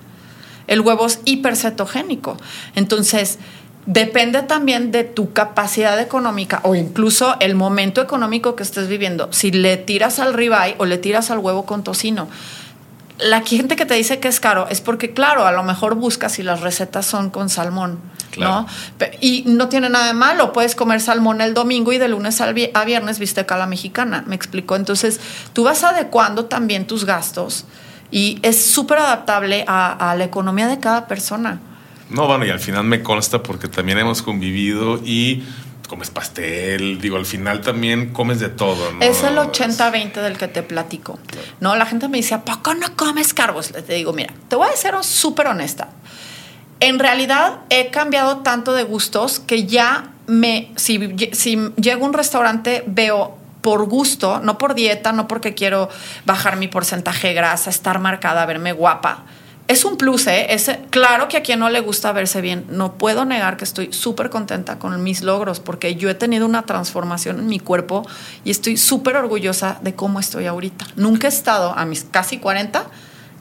[0.67, 2.37] El huevo es hipercetogénico.
[2.75, 3.39] Entonces,
[3.85, 9.31] depende también de tu capacidad económica o incluso el momento económico que estés viviendo.
[9.31, 12.27] Si le tiras al ribeye o le tiras al huevo con tocino
[13.19, 16.33] la gente que te dice que es caro es porque, claro, a lo mejor buscas
[16.33, 17.99] si las recetas son con salmón,
[18.37, 18.65] ¿no?
[19.19, 22.51] Y no tiene nada de malo, puedes comer salmón el domingo y de lunes a
[22.51, 24.75] viernes viste la mexicana, me explicó.
[24.75, 25.19] Entonces,
[25.53, 27.65] tú vas adecuando también tus gastos
[28.11, 31.59] y es súper adaptable a, a la economía de cada persona.
[32.09, 35.43] No, bueno, y al final me consta porque también hemos convivido y
[35.89, 39.01] comes pastel, digo, al final también comes de todo, ¿no?
[39.01, 41.19] Es el 80-20 del que te platico,
[41.59, 41.75] ¿no?
[41.75, 43.71] La gente me dice, ¿a poco no comes carbos?
[43.71, 45.89] Le digo, mira, te voy a ser súper honesta.
[46.79, 52.13] En realidad he cambiado tanto de gustos que ya me, si, si llego a un
[52.13, 55.89] restaurante, veo por gusto, no por dieta, no porque quiero
[56.25, 59.25] bajar mi porcentaje de grasa, estar marcada, verme guapa,
[59.69, 60.47] es un plus, ¿eh?
[60.89, 62.65] Claro que a quien no le gusta verse bien.
[62.71, 66.63] No puedo negar que estoy súper contenta con mis logros porque yo he tenido una
[66.63, 68.03] transformación en mi cuerpo
[68.43, 70.87] y estoy súper orgullosa de cómo estoy ahorita.
[70.95, 72.83] Nunca he estado a mis casi 40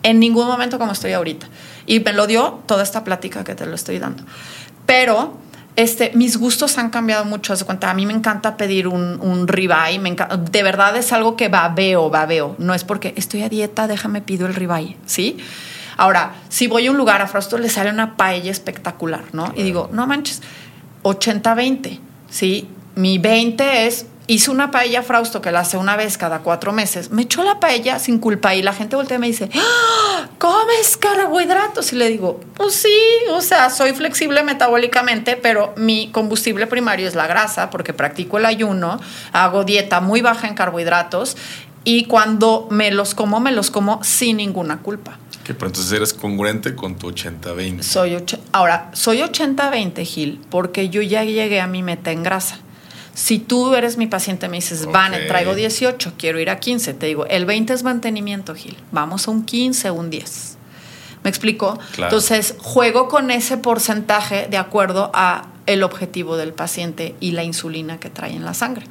[0.02, 1.48] en ningún momento como estoy ahorita.
[1.86, 4.22] Y me lo dio toda esta plática que te lo estoy dando.
[4.84, 5.38] Pero
[5.76, 7.56] este, mis gustos han cambiado mucho.
[7.56, 9.98] De cuenta, a mí me encanta pedir un, un ribeye.
[10.50, 12.54] De verdad es algo que babeo, babeo.
[12.58, 15.38] No es porque estoy a dieta, déjame pido el ribeye, ¿sí?
[15.98, 19.52] Ahora, si voy a un lugar, a Frausto le sale una paella espectacular, ¿no?
[19.54, 20.40] Y digo, no manches,
[21.02, 21.98] 80-20,
[22.30, 22.68] ¿sí?
[22.94, 27.10] Mi 20 es hice una paella Frausto que la hace una vez cada cuatro meses.
[27.10, 30.28] Me echó la paella sin culpa y la gente voltea y me dice, ¡Ah!
[30.38, 31.92] ¿comes carbohidratos?
[31.92, 32.98] Y le digo, pues sí,
[33.30, 38.46] o sea, soy flexible metabólicamente, pero mi combustible primario es la grasa porque practico el
[38.46, 39.00] ayuno,
[39.32, 41.36] hago dieta muy baja en carbohidratos
[41.84, 45.18] y cuando me los como, me los como sin ninguna culpa.
[45.48, 47.80] Que pero entonces eres congruente con tu 80-20.
[47.80, 48.22] Soy
[48.52, 52.58] ahora, soy 80-20, Gil, porque yo ya llegué a mi meta en grasa.
[53.14, 57.06] Si tú eres mi paciente, me dices, Vane, traigo 18, quiero ir a 15, te
[57.06, 58.76] digo, el 20 es mantenimiento, Gil.
[58.92, 60.58] Vamos a un 15, un 10.
[61.24, 61.78] ¿Me explico?
[61.96, 67.98] Entonces, juego con ese porcentaje de acuerdo a el objetivo del paciente y la insulina
[67.98, 68.84] que trae en la sangre.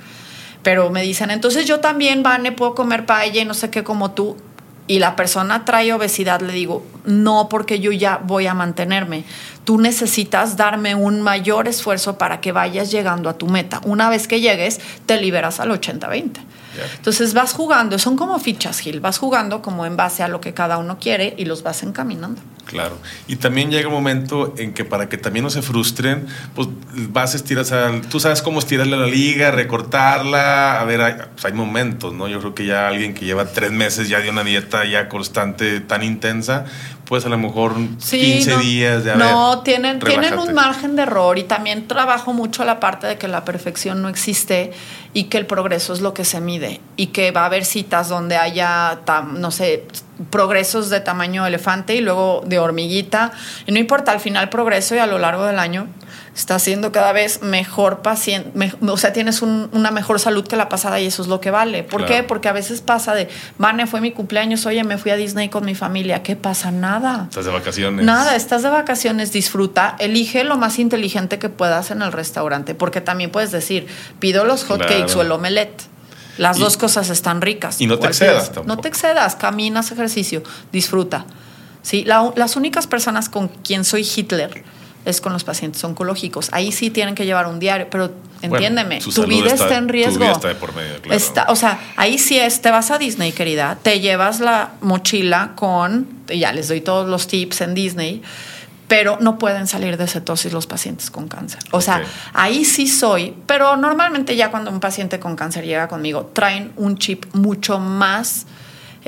[0.64, 4.14] Pero me dicen, entonces yo también, Vane, puedo comer paella y no sé qué como
[4.14, 4.38] tú
[4.88, 9.26] y la persona trae obesidad, le digo, no porque yo ya voy a mantenerme.
[9.66, 13.82] Tú necesitas darme un mayor esfuerzo para que vayas llegando a tu meta.
[13.84, 16.40] Una vez que llegues, te liberas al 80-20.
[16.96, 20.54] Entonces vas jugando, son como fichas, Gil, vas jugando como en base a lo que
[20.54, 22.42] cada uno quiere y los vas encaminando.
[22.66, 22.98] Claro.
[23.28, 26.68] Y también llega un momento en que para que también no se frustren, pues
[27.10, 27.66] vas a estirar,
[28.10, 30.82] tú sabes cómo estirarle la liga, recortarla.
[30.82, 32.28] A ver, hay, pues, hay, momentos, ¿no?
[32.28, 35.80] Yo creo que ya alguien que lleva tres meses ya de una dieta ya constante,
[35.80, 36.66] tan intensa,
[37.08, 41.38] pues a lo mejor 15 días de haber, No, tienen, tienen un margen de error
[41.38, 44.74] y también trabajo mucho la parte de que la perfección no existe
[45.14, 48.10] y que el progreso es lo que se mide y que va a haber citas
[48.10, 48.99] donde haya,
[49.34, 49.86] no sé,
[50.30, 53.32] progresos de tamaño elefante y luego de hormiguita.
[53.66, 55.88] Y no importa, al final progreso y a lo largo del año
[56.38, 61.00] está siendo cada vez mejor paciente, o sea, tienes una mejor salud que la pasada
[61.00, 61.84] y eso es lo que vale.
[61.84, 62.22] ¿Por qué?
[62.22, 63.28] Porque a veces pasa de,
[63.58, 66.70] Vane, fue mi cumpleaños, oye, me fui a Disney con mi familia, ¿qué pasa?
[66.70, 67.26] Nada.
[67.28, 68.06] Estás de vacaciones.
[68.06, 73.02] Nada, estás de vacaciones, disfruta, elige lo más inteligente que puedas en el restaurante, porque
[73.02, 73.88] también puedes decir,
[74.20, 75.82] pido los hotcakes o el omelette.
[76.38, 77.82] Las dos cosas están ricas.
[77.82, 78.68] Y no te excedas tampoco.
[78.68, 81.26] No te excedas, caminas, ejercicio, disfruta.
[81.82, 82.04] ¿Sí?
[82.06, 84.64] las únicas personas con quien soy Hitler
[85.08, 86.49] es con los pacientes oncológicos.
[86.51, 90.16] Ahí sí tienen que llevar un diario, pero entiéndeme, tu vida está, en riesgo.
[90.16, 91.51] Tu vida está de por medio, claro.
[91.51, 96.08] o sea, ahí sí es, te vas a Disney, querida, te llevas la mochila con,
[96.28, 98.22] ya les doy todos los tips en Disney,
[98.89, 101.62] pero no pueden salir de cetosis los pacientes con cáncer.
[101.72, 102.03] O sea,
[102.34, 106.97] ahí sí soy, pero normalmente ya cuando un paciente con cáncer llega conmigo, traen un
[106.97, 108.45] chip mucho más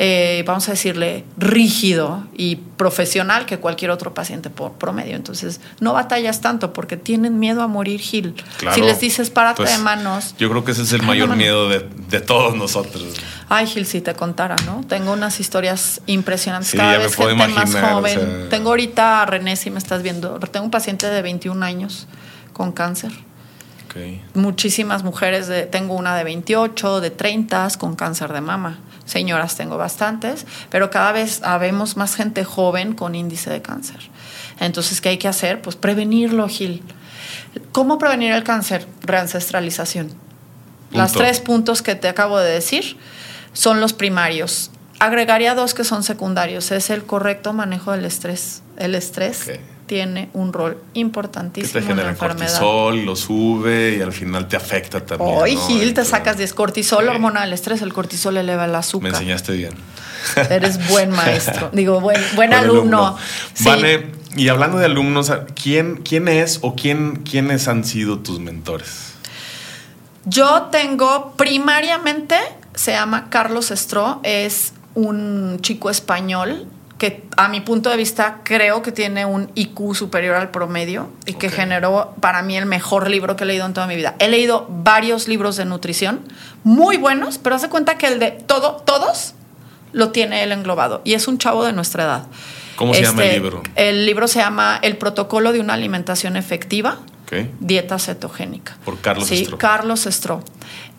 [0.02, 5.18] eh, vamos a decirle, rígido y profesional que cualquier otro paciente por promedio.
[5.18, 8.34] Entonces, no batallas tanto porque tienen miedo a morir, Gil.
[8.74, 10.36] si les dices, párate pues, de manos.
[10.40, 11.82] Yo creo que ese es el mayor miedo de,
[12.22, 13.04] todos nosotros.
[13.50, 14.86] Ay, Gil, si te contara, ¿no?
[14.88, 16.72] Tengo unas historias impresionantes.
[16.76, 18.48] Cada vez gente más joven.
[18.50, 22.08] Tengo ahorita a René, si me estás viendo, tengo un paciente de 21 años
[22.54, 23.12] con cáncer.
[24.34, 28.80] Muchísimas mujeres, de, tengo una de 28, de 30 con cáncer de mama
[29.10, 34.10] señoras tengo bastantes, pero cada vez habemos más gente joven con índice de cáncer.
[34.60, 35.62] Entonces, ¿qué hay que hacer?
[35.62, 36.84] Pues prevenirlo, Gil.
[37.72, 38.88] ¿Cómo prevenir el cáncer?
[39.02, 40.12] Reancestralización.
[40.92, 42.98] Los tres puntos que te acabo de decir
[43.54, 44.72] son los primarios.
[45.00, 46.72] Agregaría dos que son secundarios.
[46.72, 48.64] Es el correcto manejo del estrés.
[48.78, 49.50] El estrés
[49.90, 52.60] tiene un rol importantísimo que te en la enfermedad.
[52.60, 55.36] cortisol, lo sube y al final te afecta también.
[55.36, 59.10] Hoy, Gil, te sacas 10 cortisol, hormonal, estrés, el cortisol eleva el azúcar.
[59.10, 59.74] Me enseñaste bien.
[60.52, 63.18] Eres buen maestro, digo, buen, buen, alumno.
[63.62, 69.14] Vale, y hablando de alumnos, ¿quién, quién es o quién, quiénes han sido tus mentores?
[70.26, 72.36] Yo tengo primariamente,
[72.76, 76.68] se llama Carlos Estro, es un chico español
[77.00, 81.34] que a mi punto de vista creo que tiene un IQ superior al promedio y
[81.34, 84.16] que generó para mí el mejor libro que he leído en toda mi vida.
[84.20, 86.20] He leído varios libros de nutrición,
[86.64, 89.34] muy buenos, pero hace cuenta que el de todo, todos
[89.94, 92.28] lo tiene él englobado y es un chavo de nuestra edad.
[92.76, 93.64] ¿Cómo se llama el este, libro?
[93.76, 97.00] El libro se llama El protocolo de una alimentación efectiva,
[97.62, 98.78] dieta cetogénica.
[98.84, 100.44] Por Carlos sí, Carlos Estro.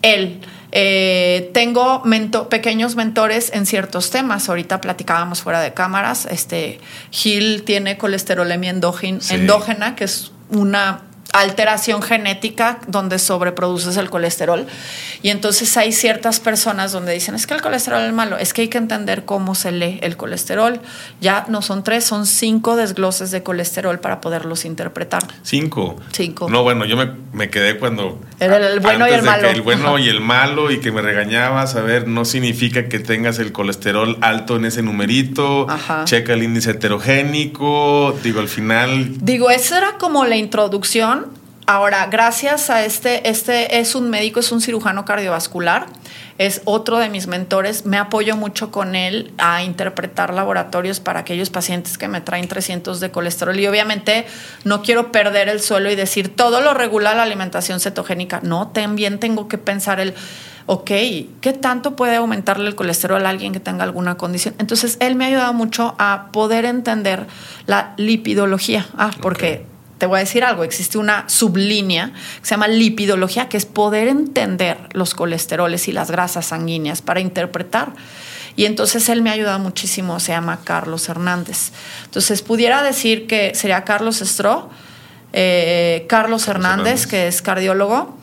[0.01, 0.41] Él
[0.71, 2.03] Eh, tengo
[2.49, 4.47] pequeños mentores en ciertos temas.
[4.49, 6.25] Ahorita platicábamos fuera de cámaras.
[6.25, 6.79] Este,
[7.11, 11.01] Gil tiene colesterolemia endógena, que es una
[11.33, 14.67] alteración genética donde sobreproduces el colesterol.
[15.21, 18.63] Y entonces hay ciertas personas donde dicen, es que el colesterol es malo, es que
[18.63, 20.79] hay que entender cómo se lee el colesterol.
[21.21, 25.23] Ya no son tres, son cinco desgloses de colesterol para poderlos interpretar.
[25.43, 25.95] Cinco.
[26.11, 26.49] Cinco.
[26.49, 26.97] No, bueno, yo
[27.31, 28.19] me, quedé cuando...
[28.39, 29.49] Era el, bueno y el malo.
[29.49, 33.39] el bueno y el malo y que me regañabas, a ver, no significa que tengas
[33.39, 35.67] el colesterol alto en ese numerito,
[36.05, 39.17] checa el índice heterogénico, digo, al final...
[39.21, 41.20] Digo, esa era como la introducción
[41.67, 45.85] Ahora, gracias a este, este es un médico, es un cirujano cardiovascular,
[46.37, 51.49] es otro de mis mentores, me apoyo mucho con él a interpretar laboratorios para aquellos
[51.49, 54.25] pacientes que me traen 300 de colesterol y obviamente
[54.65, 59.19] no quiero perder el suelo y decir todo lo regula la alimentación cetogénica, no, también
[59.19, 60.15] tengo que pensar el
[60.65, 60.91] ok,
[61.41, 64.55] ¿qué tanto puede aumentarle el colesterol a alguien que tenga alguna condición?
[64.57, 67.27] Entonces, él me ha ayudado mucho a poder entender
[67.65, 68.87] la lipidología.
[68.95, 69.65] Ah, porque
[70.01, 74.07] te voy a decir algo, existe una sublínea que se llama lipidología, que es poder
[74.07, 77.93] entender los colesteroles y las grasas sanguíneas para interpretar.
[78.55, 81.71] Y entonces él me ha ayudado muchísimo, se llama Carlos Hernández.
[82.05, 84.71] Entonces pudiera decir que sería Carlos Estro,
[85.33, 88.17] eh, Carlos Hernández, que es cardiólogo.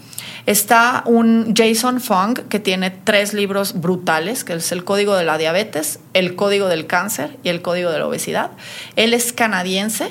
[0.46, 5.38] Está un Jason Fung que tiene tres libros brutales, que es el Código de la
[5.38, 8.50] Diabetes, el Código del Cáncer y el Código de la Obesidad.
[8.96, 10.10] Él es canadiense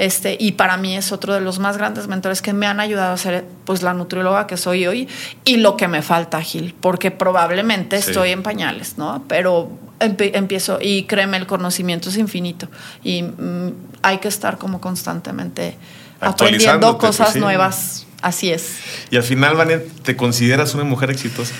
[0.00, 3.12] este, y para mí es otro de los más grandes mentores que me han ayudado
[3.12, 5.06] a ser pues la nutrióloga que soy hoy
[5.44, 9.22] y lo que me falta, Gil, porque probablemente estoy en pañales, ¿no?
[9.28, 12.66] Pero empiezo y créeme, el conocimiento es infinito
[13.04, 15.76] y mm, hay que estar como constantemente
[16.18, 18.06] aprendiendo pues cosas nuevas.
[18.22, 18.78] Así es.
[19.10, 21.54] Y al final, Vanet, ¿te consideras una mujer exitosa?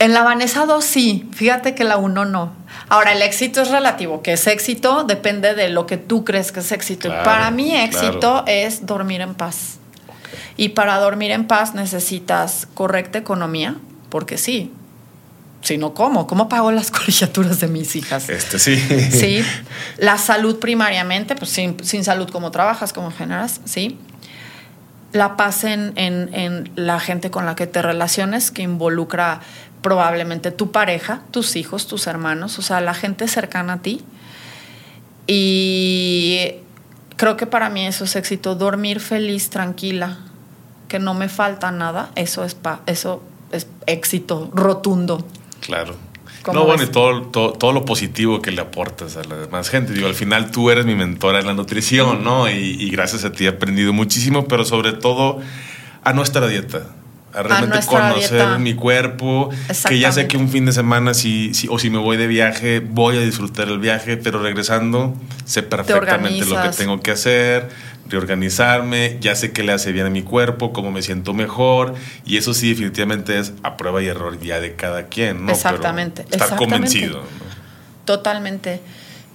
[0.00, 2.52] En la Vanessa 2 sí, fíjate que la 1 no.
[2.88, 6.60] Ahora, el éxito es relativo, que es éxito depende de lo que tú crees que
[6.60, 7.08] es éxito.
[7.24, 9.78] para mí éxito es dormir en paz.
[10.56, 13.76] Y para dormir en paz necesitas correcta economía,
[14.08, 14.72] porque sí,
[15.60, 16.26] si no, ¿cómo?
[16.26, 18.28] ¿Cómo pago las colegiaturas de mis hijas?
[18.28, 18.76] Este sí.
[19.10, 19.44] Sí.
[19.98, 22.92] La salud primariamente, pues sin, sin salud, ¿cómo trabajas?
[22.92, 23.60] ¿Cómo generas?
[23.64, 23.98] Sí
[25.12, 29.40] la paz en, en, la gente con la que te relaciones, que involucra
[29.82, 34.02] probablemente tu pareja, tus hijos, tus hermanos, o sea, la gente cercana a ti.
[35.26, 36.52] Y
[37.16, 40.18] creo que para mí eso es éxito, dormir feliz, tranquila,
[40.88, 42.56] que no me falta nada, eso es,
[42.86, 43.22] eso
[43.52, 45.26] es éxito rotundo.
[45.60, 45.96] Claro.
[46.52, 47.22] No, bueno, y todo,
[47.52, 49.92] todo, lo positivo que le aportas a la demás gente.
[49.92, 52.48] Digo, al final tú eres mi mentora en la nutrición, ¿no?
[52.48, 55.40] Y, y gracias a ti he aprendido muchísimo, pero sobre todo
[56.04, 56.84] a nuestra dieta
[57.38, 59.50] a realmente conocer mi cuerpo,
[59.88, 62.26] que ya sé que un fin de semana si, si, o si me voy de
[62.26, 65.14] viaje voy a disfrutar el viaje, pero regresando
[65.44, 67.68] sé perfectamente lo que tengo que hacer,
[68.08, 72.36] reorganizarme, ya sé qué le hace bien a mi cuerpo, cómo me siento mejor y
[72.38, 75.52] eso sí definitivamente es a prueba y error ya de cada quien, ¿no?
[75.52, 76.26] Exactamente.
[76.30, 77.22] estar convencido.
[78.04, 78.80] Totalmente.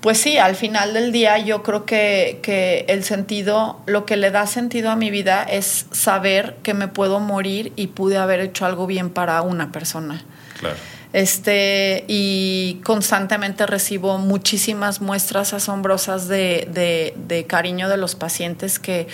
[0.03, 4.45] Pues sí, al final del día yo creo que, el sentido, lo que le da
[4.47, 8.85] sentido a mi vida es saber que me puedo morir y pude haber hecho algo
[8.85, 10.21] bien para una persona.
[10.59, 10.75] Claro.
[11.13, 19.07] Este, y constantemente recibo muchísimas muestras asombrosas de, de cariño de los pacientes que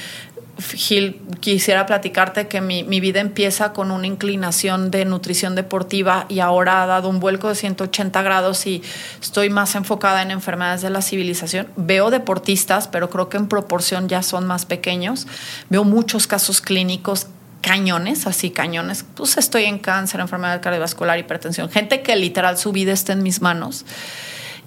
[0.60, 6.84] Gil, quisiera platicarte que mi, vida empieza con una inclinación de nutrición deportiva y ahora
[6.84, 8.84] ha dado un vuelco de 180 grados y
[9.22, 11.68] estoy más enfocada en enfermedades de la civilización.
[11.78, 15.28] Veo deportistas, pero creo que en proporción ya son más pequeños.
[15.70, 17.28] Veo muchos casos clínicos
[17.62, 19.05] cañones, así cañones.
[19.16, 21.70] Pues estoy en cáncer, enfermedad cardiovascular, hipertensión.
[21.70, 23.86] Gente que literal su vida está en mis manos.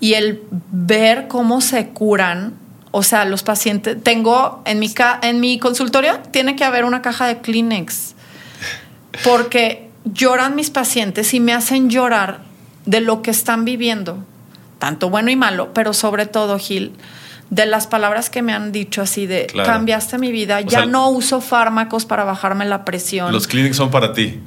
[0.01, 2.62] Y el ver cómo se curan
[2.93, 7.27] o sea, los pacientes, tengo en mi, en mi consultorio, tiene que haber una caja
[7.27, 8.15] de Kleenex,
[9.25, 12.41] porque lloran mis pacientes y me hacen llorar
[12.85, 14.19] de lo que están viviendo,
[14.79, 16.93] tanto bueno y malo, pero sobre todo, Gil,
[17.49, 21.41] de las palabras que me han dicho así de cambiaste mi vida, ya no uso
[21.41, 23.33] fármacos para bajarme la presión.
[23.33, 24.41] Los Kleenex son para ti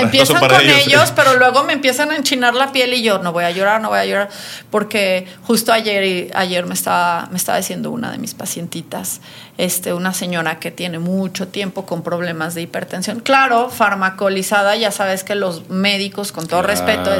[0.00, 3.44] empiezan con ellos, pero luego me empiezan a enchinar la piel y yo no voy
[3.44, 4.28] a llorar, no voy a llorar,
[4.70, 9.20] porque justo ayer, ayer me, estaba, me estaba diciendo una de mis pacientitas,
[9.58, 15.24] este, una señora que tiene mucho tiempo con problemas de hipertensión, claro, farmacolizada, ya sabes
[15.24, 17.10] que los médicos, con todo respeto,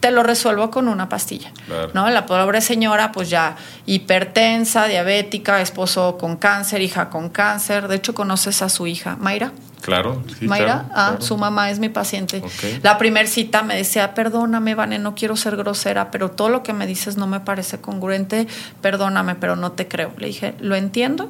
[0.00, 1.52] te lo resuelvo con una pastilla,
[1.92, 2.08] ¿no?
[2.10, 3.56] La pobre señora, pues ya
[3.86, 9.52] hipertensa, diabética, esposo con cáncer, hija con cáncer, de hecho conoces a su hija, Mayra.
[9.82, 11.20] Claro, sí, Mayra, claro, ah, claro.
[11.20, 12.42] su mamá es mi paciente.
[12.82, 16.72] La primer cita me decía, perdóname, Vane, no quiero ser grosera, pero todo lo que
[16.72, 18.46] me dices no me parece congruente,
[18.80, 20.10] perdóname, pero no te creo.
[20.16, 21.28] Le dije, lo entiendo,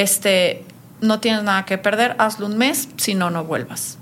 [0.00, 0.64] este,
[1.00, 3.98] no tienes nada que perder, hazlo un mes, si no, no vuelvas.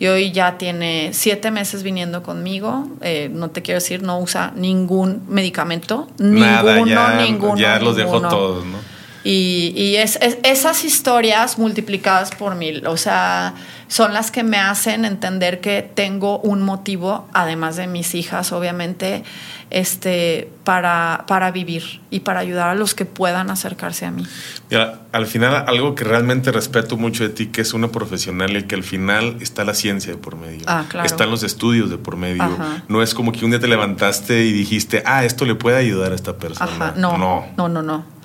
[0.00, 4.52] Y hoy ya tiene siete meses viniendo conmigo, eh, no te quiero decir, no usa
[4.54, 7.56] ningún medicamento, Nada, ninguno, ya, ninguno.
[7.56, 8.28] ya los dejó ninguno.
[8.28, 8.78] todos, ¿no?
[9.24, 13.54] Y, y es, es- esas historias multiplicadas por mil, o sea,
[13.88, 19.24] son las que me hacen entender que tengo un motivo, además de mis hijas, obviamente,
[19.70, 24.24] este, para, para vivir y para ayudar a los que puedan acercarse a mí.
[24.70, 28.62] Mira, al final algo que realmente respeto mucho de ti, que es una profesional y
[28.64, 30.62] que al final está la ciencia de por medio.
[30.66, 31.06] Ah, claro.
[31.06, 32.42] Están los estudios de por medio.
[32.42, 32.82] Ajá.
[32.88, 36.12] No es como que un día te levantaste y dijiste, ah, esto le puede ayudar
[36.12, 36.70] a esta persona.
[36.70, 37.46] Ajá, no, No.
[37.56, 38.17] no, no, no.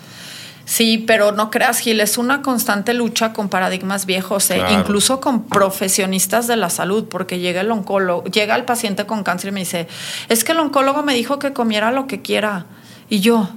[0.66, 4.56] Sí, pero no creas, Gil, es una constante lucha con paradigmas viejos, ¿eh?
[4.60, 4.80] Claro.
[4.80, 9.50] incluso con profesionistas de la salud, porque llega el oncólogo, llega el paciente con cáncer
[9.50, 9.88] y me dice,
[10.30, 12.66] es que el oncólogo me dijo que comiera lo que quiera.
[13.10, 13.50] Y yo,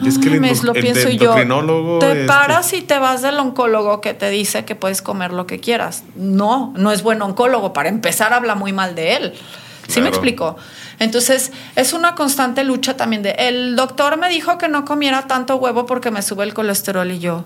[0.00, 1.42] no Es que mames, lo el pienso y yo, te
[2.12, 5.60] este- paras y te vas del oncólogo que te dice que puedes comer lo que
[5.60, 6.02] quieras.
[6.16, 7.72] No, no es buen oncólogo.
[7.72, 9.32] Para empezar, habla muy mal de él.
[9.86, 10.08] ¿Sí me Claro.
[10.16, 10.56] explico?
[11.02, 15.56] Entonces, es una constante lucha también de, el doctor me dijo que no comiera tanto
[15.56, 17.44] huevo porque me sube el colesterol y yo.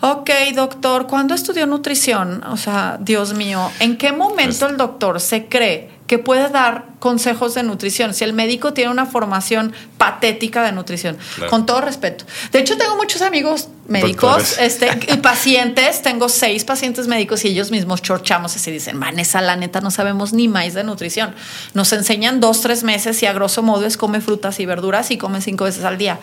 [0.00, 2.42] Ok, doctor, ¿cuándo estudió nutrición?
[2.44, 6.87] O sea, Dios mío, ¿en qué momento Pues- el doctor se cree que puede dar
[6.98, 11.16] consejos de nutrición si el médico tiene una formación patética de nutrición?
[11.36, 11.50] Claro.
[11.50, 12.24] Con todo respeto.
[12.52, 14.58] De hecho, tengo muchos amigos médicos Doctores.
[14.58, 16.02] este, y pacientes.
[16.02, 20.32] Tengo seis pacientes médicos y ellos mismos chorchamos así dicen, Vanessa, la neta no sabemos
[20.32, 21.34] ni más de nutrición.
[21.74, 25.18] Nos enseñan dos, tres meses y a grosso modo es come frutas y verduras y
[25.18, 26.18] come cinco veces al día.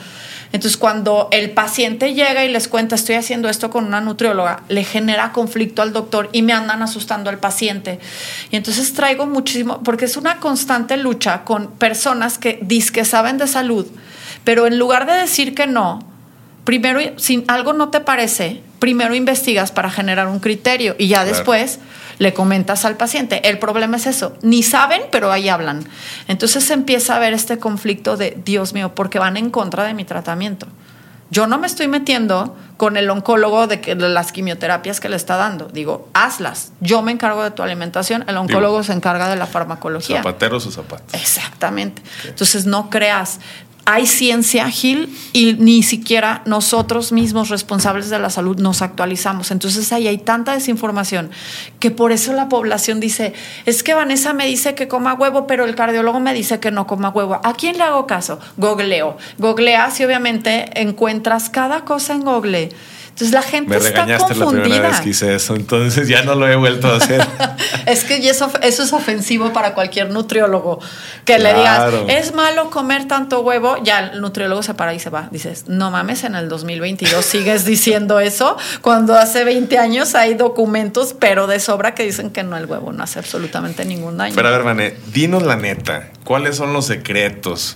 [0.52, 4.84] Entonces, cuando el paciente llega y les cuenta, estoy haciendo esto con una nutrióloga, le
[4.84, 8.00] genera conflicto al doctor y me andan asustando al paciente.
[8.52, 10.65] Y entonces traigo muchísimo, porque es una constante
[10.98, 13.86] lucha con personas que dicen que saben de salud,
[14.44, 16.00] pero en lugar de decir que no,
[16.64, 21.36] primero, si algo no te parece, primero investigas para generar un criterio y ya Claro.
[21.38, 21.80] después
[22.20, 23.48] le comentas al paciente.
[23.50, 25.86] El problema es eso, ni saben, pero ahí hablan.
[26.28, 30.06] Entonces empieza a ver este conflicto de, Dios mío, porque van en contra de mi
[30.06, 30.68] tratamiento.
[31.32, 35.16] Yo no me estoy metiendo con el oncólogo de, que, de las quimioterapias que le
[35.16, 35.68] está dando.
[35.68, 36.72] Digo, hazlas.
[36.82, 40.18] Yo me encargo de tu alimentación, el oncólogo se encarga de la farmacología.
[40.18, 41.14] Zapateros o zapatos.
[41.14, 42.02] Exactamente.
[42.26, 43.40] Entonces no creas.
[43.88, 49.52] Hay ciencia, Gil, y ni siquiera nosotros mismos responsables de la salud nos actualizamos.
[49.52, 51.30] Entonces ahí hay tanta desinformación
[51.80, 53.34] que por eso la población dice,
[53.68, 56.88] es que Vanessa me dice que coma huevo, pero el cardiólogo me dice que no
[56.88, 57.40] coma huevo.
[57.44, 58.40] ¿A quién le hago caso?
[58.58, 59.18] Googleo.
[59.38, 62.70] Googleas y obviamente encuentras cada cosa en Google.
[63.16, 64.64] Entonces la gente Me está regañaste la confundida.
[64.64, 67.26] primera vez que hice eso, entonces ya no lo he vuelto a hacer.
[67.86, 70.80] Es que eso, eso es ofensivo para cualquier nutriólogo.
[71.24, 75.12] Que le digas, es malo comer tanto huevo, ya el nutriólogo se para y se
[75.12, 75.30] va.
[75.32, 81.16] Dices, no mames, en el 2022 sigues diciendo eso, cuando hace 20 años hay documentos,
[81.18, 84.36] pero de sobra que dicen que no, el huevo no hace absolutamente ningún daño.
[84.36, 87.76] Pero a ver, Vané, dinos la neta, ¿cuáles son los secretos?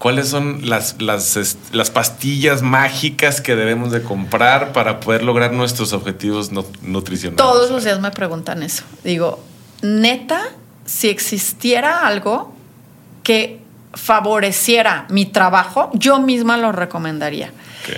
[0.00, 5.92] ¿Cuáles son las, las, las pastillas mágicas que debemos de comprar para poder lograr nuestros
[5.92, 7.36] objetivos nu- nutricionales?
[7.36, 8.82] Todos los días me preguntan eso.
[9.04, 9.44] Digo,
[9.82, 10.40] neta,
[10.86, 12.54] si existiera algo
[13.22, 13.60] que
[13.92, 17.52] favoreciera mi trabajo, yo misma lo recomendaría.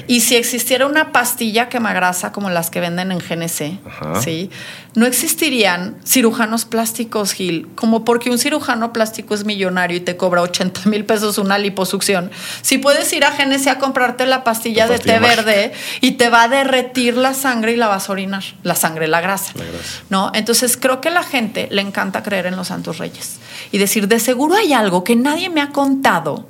[0.07, 4.21] Y si existiera una pastilla quemagrasa como las que venden en GNC, Ajá.
[4.23, 4.51] ¿sí?
[4.95, 10.43] no existirían cirujanos plásticos, Gil, como porque un cirujano plástico es millonario y te cobra
[10.43, 12.31] 80 mil pesos una liposucción.
[12.61, 15.43] Si puedes ir a GNC a comprarte la pastilla La de té mágica.
[15.43, 19.09] verde y te va a derretir la sangre y la vas a orinar, la sangre,
[19.09, 19.53] la grasa.
[19.55, 20.03] La grasa.
[20.11, 20.31] ¿No?
[20.35, 23.39] Entonces creo que a la gente le encanta creer en los santos reyes
[23.71, 26.47] y decir, de seguro hay algo que nadie me ha contado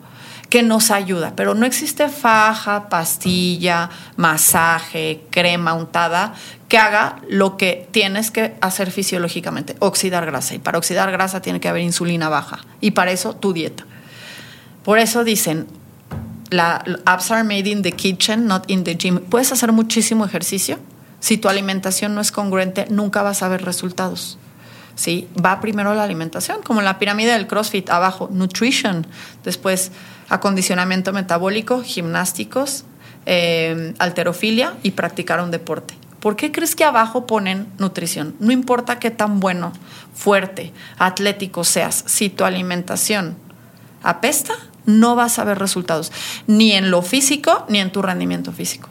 [0.53, 6.35] que nos ayuda, pero no existe faja, pastilla, masaje, crema untada
[6.69, 10.55] que haga lo que tienes que hacer fisiológicamente, oxidar grasa.
[10.55, 12.59] Y para oxidar grasa tiene que haber insulina baja.
[12.83, 13.87] Y para eso tu dieta.
[14.85, 15.69] Por eso dicen,
[16.51, 19.21] la apps are made in the kitchen, not in the gym.
[19.21, 20.79] Puedes hacer muchísimo ejercicio.
[21.21, 24.37] Si tu alimentación no es congruente, nunca vas a ver resultados.
[24.97, 25.31] ¿Sí?
[25.43, 29.07] Va primero la alimentación, como en la pirámide del CrossFit, abajo, nutrition,
[29.43, 29.91] después
[30.33, 32.85] acondicionamiento metabólico, gimnásticos,
[33.27, 35.95] eh, alterofilia y practicar un deporte.
[36.21, 38.35] ¿Por qué crees que abajo ponen nutrición?
[38.41, 39.73] No importa qué tan bueno,
[40.15, 43.37] fuerte, atlético seas, si tu alimentación
[44.03, 44.55] apesta,
[44.87, 46.11] no vas a ver resultados,
[46.47, 48.89] ni en lo físico ni en tu rendimiento físico.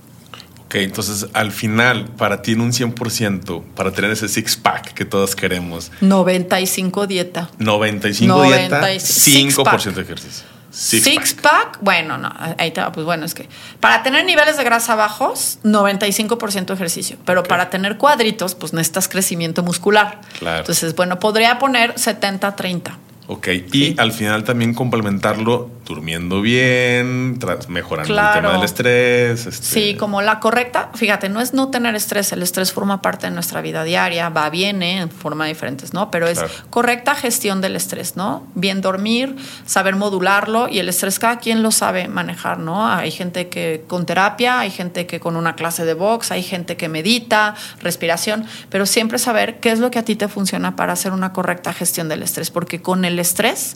[0.66, 5.36] Ok, entonces al final, para ti en un 100%, para tener ese six-pack que todos
[5.36, 5.92] queremos.
[6.02, 7.50] 95 dieta.
[7.58, 10.51] 95 dieta, 5% de ejercicio.
[10.72, 11.80] Six, pack.
[11.82, 13.48] bueno, no, ahí está, pues bueno, es que
[13.80, 19.64] para tener niveles de grasa bajos, 95% ejercicio, pero para tener cuadritos, pues necesitas crecimiento
[19.64, 20.22] muscular.
[20.40, 20.60] Claro.
[20.60, 22.94] Entonces, bueno, podría poner 70-30.
[23.28, 27.38] Ok, y al final también complementarlo durmiendo bien,
[27.68, 29.46] mejorando el tema del estrés.
[29.46, 29.66] Este...
[29.66, 33.34] Sí, como la correcta, fíjate, no es no tener estrés, el estrés forma parte de
[33.34, 36.10] nuestra vida diaria, va, viene en forma diferentes, ¿no?
[36.12, 36.40] Pero es
[36.70, 38.48] correcta gestión del estrés, ¿no?
[38.56, 39.36] Bien dormir,
[39.66, 42.88] saber modularlo y el estrés cada quien lo sabe manejar, ¿no?
[42.88, 46.78] Hay gente que con terapia, hay gente que con una clase de box, hay gente
[46.78, 50.94] que medita, respiración, pero siempre saber qué es lo que a ti te funciona para
[50.94, 53.76] hacer una correcta gestión del estrés, porque con el estrés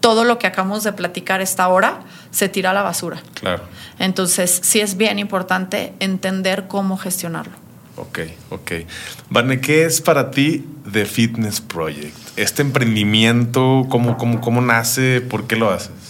[0.00, 3.22] todo lo que acabamos de platicar esta hora se tira a la basura.
[3.34, 3.62] Claro.
[3.98, 7.52] Entonces, sí es bien importante entender cómo gestionarlo.
[7.96, 8.20] Ok,
[8.50, 8.72] ok.
[9.28, 12.16] Vane, ¿qué es para ti The Fitness Project?
[12.36, 15.20] Este emprendimiento, ¿cómo, cómo, cómo nace?
[15.20, 16.09] ¿Por qué lo haces?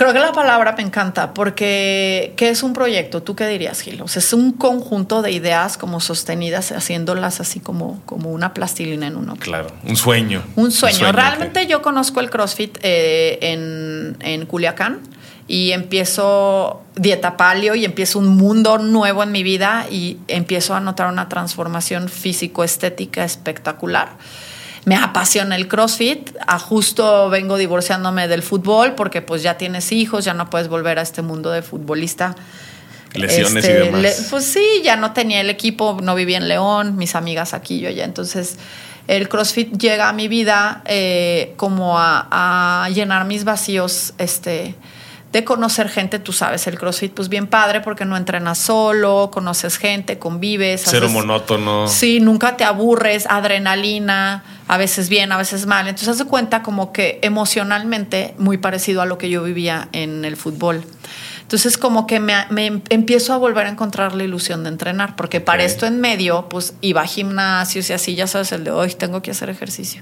[0.00, 3.22] Creo que la palabra me encanta porque ¿qué es un proyecto?
[3.22, 4.00] ¿Tú qué dirías, Gil?
[4.00, 9.08] O sea, es un conjunto de ideas como sostenidas, haciéndolas así como, como una plastilina
[9.08, 9.36] en uno.
[9.36, 10.42] Claro, un sueño.
[10.56, 11.12] Un sueño.
[11.12, 15.00] Realmente yo conozco el CrossFit eh, en, en Culiacán
[15.46, 20.80] y empiezo dieta paleo y empiezo un mundo nuevo en mi vida y empiezo a
[20.80, 24.16] notar una transformación físico-estética espectacular
[24.84, 26.30] me apasiona el CrossFit.
[26.46, 30.98] A justo vengo divorciándome del fútbol porque pues ya tienes hijos, ya no puedes volver
[30.98, 32.36] a este mundo de futbolista.
[33.14, 34.28] Lesiones y este, demás.
[34.30, 37.88] pues sí, ya no tenía el equipo, no vivía en León, mis amigas aquí, yo
[37.88, 38.04] allá.
[38.04, 38.56] Entonces
[39.08, 44.76] el CrossFit llega a mi vida eh, como a, a, llenar mis vacíos, este
[45.32, 49.78] de conocer gente, tú sabes, el CrossFit pues bien padre porque no entrenas solo, conoces
[49.78, 50.82] gente, convives.
[50.84, 51.86] Cero monótono.
[51.86, 55.86] Sí, nunca te aburres, adrenalina, a veces bien, a veces mal.
[55.86, 60.36] Entonces hace cuenta como que emocionalmente muy parecido a lo que yo vivía en el
[60.36, 60.84] fútbol.
[61.50, 62.46] Entonces como que me,
[62.90, 66.74] empiezo a volver a encontrar la ilusión de entrenar, porque para esto en medio, pues
[66.80, 70.00] iba a gimnasios y así, ya sabes, el de hoy tengo que hacer ejercicio.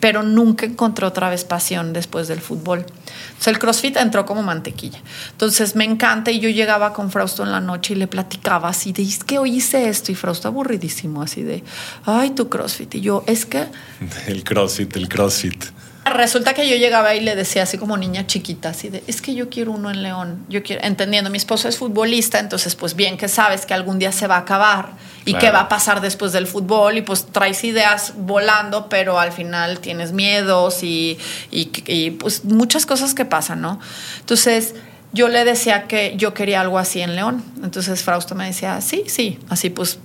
[0.00, 2.80] Pero nunca encontré otra vez pasión después del fútbol.
[3.28, 5.00] Entonces el CrossFit entró como mantequilla.
[5.32, 8.92] Entonces me encanta y yo llegaba con Frausto en la noche y le platicaba así
[8.92, 11.62] de, es que hoy hice esto y Frausto aburridísimo, así de,
[12.04, 12.94] ay, tu CrossFit.
[12.96, 13.66] Y yo, es que...
[14.26, 15.64] El CrossFit, el CrossFit.
[16.08, 19.34] Resulta que yo llegaba y le decía así como niña chiquita, así de, es que
[19.34, 23.16] yo quiero uno en León, yo quiero, entendiendo, mi esposo es futbolista, entonces pues bien
[23.16, 24.90] que sabes que algún día se va a acabar
[25.24, 29.32] y qué va a pasar después del fútbol y pues traes ideas volando, pero al
[29.32, 31.18] final tienes miedos y,
[31.50, 33.80] y pues muchas cosas que pasan, ¿no?
[34.20, 34.76] Entonces
[35.12, 39.02] yo le decía que yo quería algo así en León, entonces Frausto me decía, sí,
[39.08, 39.98] sí, así pues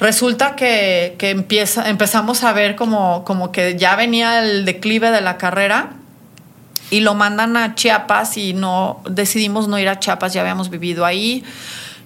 [0.00, 5.38] Resulta que, empieza, empezamos a ver como, como que ya venía el declive de la
[5.38, 5.90] carrera
[6.90, 11.04] y lo mandan a Chiapas y no decidimos no ir a Chiapas, ya habíamos vivido
[11.04, 11.42] ahí.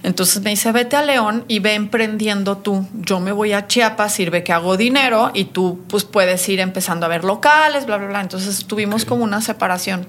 [0.03, 2.89] Entonces me dice, vete a León y ve emprendiendo tú.
[2.95, 7.05] Yo me voy a Chiapas, sirve que hago dinero y tú pues puedes ir empezando
[7.05, 8.21] a ver locales, bla, bla, bla.
[8.23, 10.07] Entonces tuvimos como una separación.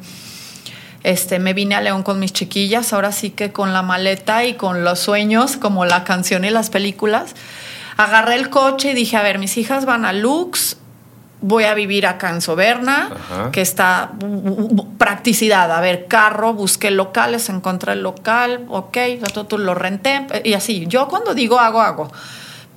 [1.04, 4.54] Este, me vine a León con mis chiquillas, ahora sí que con la maleta y
[4.54, 7.36] con los sueños, como la canción y las películas
[7.98, 10.78] agarré el coche y dije, a ver, mis hijas van a Lux,
[11.42, 13.10] voy a vivir acá en Soberna,
[13.52, 14.12] que está
[14.98, 15.72] practicidad.
[15.72, 18.98] A ver, carro, busqué locales, encontré el local, ok,
[19.32, 20.86] todo lo renté y así.
[20.88, 22.12] Yo cuando digo hago, hago.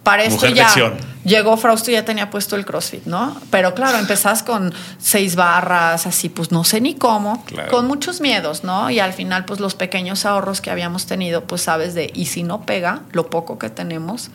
[0.02, 0.72] Para esto ya
[1.24, 3.36] llegó Frausto y ya tenía puesto el CrossFit, ¿no?
[3.50, 8.62] Pero claro, empezás con seis barras, así, pues no sé ni cómo, con muchos miedos,
[8.62, 8.88] ¿no?
[8.88, 12.44] Y al final, pues los pequeños ahorros que habíamos tenido, pues sabes de, y si
[12.44, 14.30] no pega, lo poco que tenemos,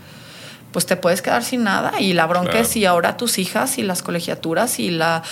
[0.71, 3.83] pues te puedes quedar sin nada y la bronca es si ahora tus hijas y
[3.83, 5.23] las colegiaturas y la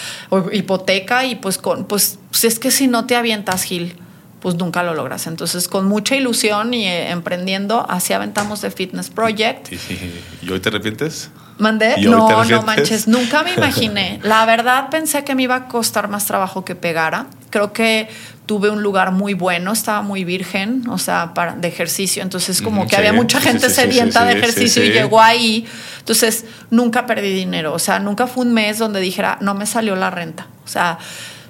[0.52, 3.96] hipoteca y pues con pues, pues es que si no te avientas Gil
[4.40, 5.28] pues nunca lo logras.
[5.28, 9.72] Entonces, con mucha ilusión y eh, emprendiendo, así aventamos The Fitness Project.
[9.72, 11.30] ¿Y, hoy te arrepientes?
[11.58, 11.98] ¿Mandé?
[12.02, 14.20] No, no manches, nunca me imaginé.
[14.24, 17.28] La verdad pensé que me iba a costar más trabajo que pegara.
[17.50, 18.08] Creo que
[18.50, 22.88] tuve un lugar muy bueno, estaba muy virgen, o sea, para, de ejercicio, entonces como
[22.88, 25.68] que había mucha gente sedienta de ejercicio y llegó ahí,
[26.00, 29.95] entonces nunca perdí dinero, o sea, nunca fue un mes donde dijera, no me salió
[29.95, 30.97] la renta, o sea,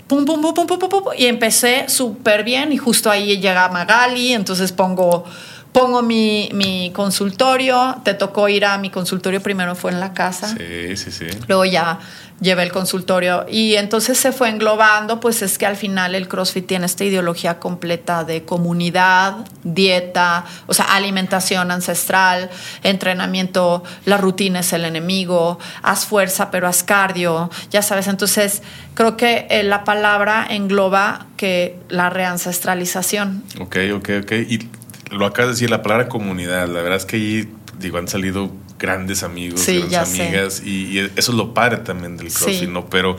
[0.08, 3.70] pum, pum, pum, pum, pum, pum, pum y empecé súper bien y justo ahí llega
[3.70, 5.24] Magali, entonces pongo
[5.72, 10.48] pongo mi, mi consultorio, te tocó ir a mi consultorio, primero fue en la casa.
[10.48, 11.26] Sí, sí, sí.
[11.48, 12.00] Luego ya
[12.42, 16.66] llevé el consultorio y entonces se fue englobando, pues es que al final el CrossFit
[16.66, 22.50] tiene esta ideología completa de comunidad, dieta, o sea, alimentación ancestral,
[22.84, 28.64] entrenamiento, la rutina es el enemigo, haz fuerza pero haz cardio, ya sabes, entonces
[28.94, 33.44] creo que eh, la palabra engloba que la reancestralización.
[33.60, 34.32] Ok, ok, ok.
[34.48, 34.70] Y
[35.10, 37.50] lo acabas de decir, la palabra comunidad, la verdad es que ahí,
[37.80, 42.70] digo, han salido grandes amigos, grandes amigas, y, eso es lo padre también del CrossFit,
[42.70, 42.90] ¿no?
[42.90, 43.18] Pero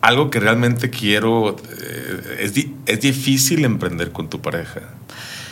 [0.00, 2.54] algo que realmente quiero, eh, es,
[2.86, 4.80] es difícil emprender con tu pareja.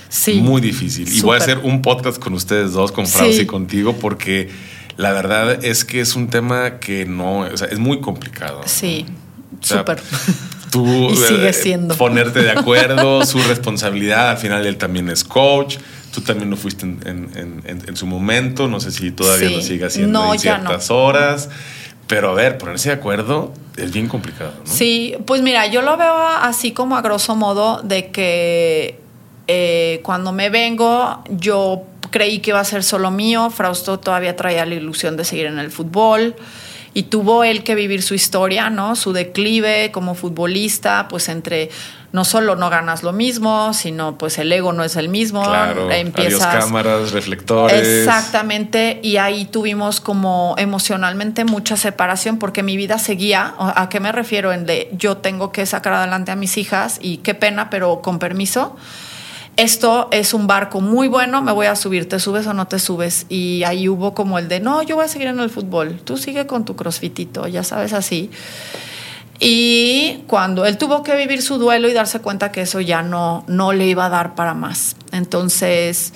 [0.08, 0.40] Sí.
[0.40, 1.12] Muy difícil.
[1.12, 4.48] Y voy a hacer un podcast con ustedes dos, con Francis y contigo, porque
[4.96, 8.62] la verdad es que es un tema que no, o sea, es muy complicado.
[8.66, 9.06] Sí,
[9.60, 10.00] súper.
[10.70, 11.96] Tú sigue eh, siendo.
[11.96, 15.76] ponerte de acuerdo, su responsabilidad, al final él también es coach.
[16.12, 20.38] Tú también lo fuiste en, su momento, no sé si todavía lo sigue haciendo en
[20.38, 21.50] ciertas horas.
[22.06, 24.54] Pero a ver, ponerse de acuerdo es bien complicado.
[24.58, 24.70] ¿no?
[24.70, 28.98] Sí, pues mira, yo lo veo así como a grosso modo de que
[29.46, 34.64] eh, cuando me vengo yo creí que iba a ser solo mío, Frausto todavía traía
[34.64, 36.34] la ilusión de seguir en el fútbol
[36.98, 38.96] y tuvo él que vivir su historia, ¿no?
[38.96, 41.70] Su declive como futbolista, pues entre
[42.10, 45.44] no solo no ganas lo mismo, sino pues el ego no es el mismo.
[45.44, 47.86] Claro, empiezas cámaras, reflectores.
[47.86, 53.54] Exactamente, y ahí tuvimos como emocionalmente mucha separación porque mi vida seguía.
[53.60, 54.52] ¿A qué me refiero?
[54.52, 58.18] En de yo tengo que sacar adelante a mis hijas y qué pena, pero con
[58.18, 58.76] permiso
[59.58, 62.78] esto es un barco muy bueno, me voy a subir, ¿te subes o no te
[62.78, 63.26] subes?
[63.28, 66.16] Y ahí hubo como el de, no, yo voy a seguir en el fútbol, tú
[66.16, 68.30] sigue con tu crossfitito, ya sabes así.
[69.40, 73.44] Y cuando él tuvo que vivir su duelo y darse cuenta que eso ya no,
[73.48, 74.94] no le iba a dar para más.
[75.10, 76.12] Entonces,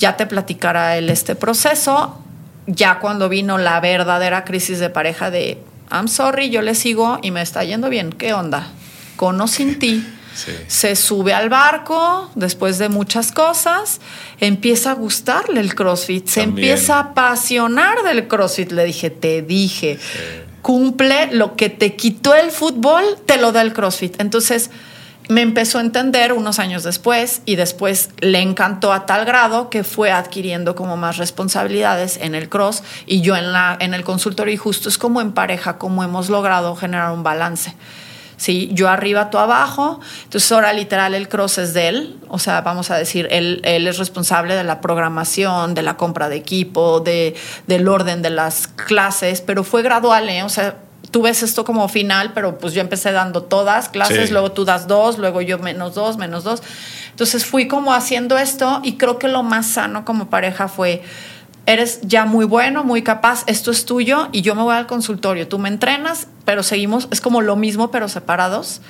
[0.00, 2.18] ya te platicará él este proceso.
[2.66, 5.62] Ya cuando vino la verdadera crisis de pareja de,
[5.92, 8.66] I'm sorry, yo le sigo y me está yendo bien, ¿qué onda?
[9.16, 10.04] Con o sin ti
[10.66, 14.00] se sube al barco después de muchas cosas,
[14.40, 18.72] empieza a gustarle el CrossFit, se empieza a apasionar del CrossFit.
[18.72, 19.98] Le dije, te dije,
[20.62, 24.20] cumple lo que te quitó el fútbol, te lo da el CrossFit.
[24.20, 24.70] Entonces
[25.28, 29.84] me empezó a entender unos años después y después le encantó a tal grado que
[29.84, 34.52] fue adquiriendo como más responsabilidades en el cross y yo en, la, en el consultorio
[34.52, 37.74] y justo es como en pareja, como hemos logrado generar un balance.
[38.44, 38.68] ¿Sí?
[38.72, 40.00] Yo arriba, tú abajo.
[40.24, 43.86] Entonces ahora literal el cross es de él, o sea, vamos a decir, él, él
[43.86, 47.34] es responsable de la programación, de la compra de equipo, de,
[47.66, 50.42] del orden de las clases, pero fue gradual, ¿eh?
[50.42, 50.76] O sea,
[51.10, 54.88] tú ves esto como final, pero pues yo empecé dando todas clases, luego tú das
[54.88, 56.62] dos, luego yo menos dos, menos dos.
[57.12, 61.02] Entonces fui como haciendo esto y creo que lo más sano como pareja fue
[61.66, 65.48] eres ya muy bueno, muy capaz, esto es tuyo y yo me voy al consultorio,
[65.48, 68.80] tú me entrenas, pero seguimos, es como lo mismo pero separados.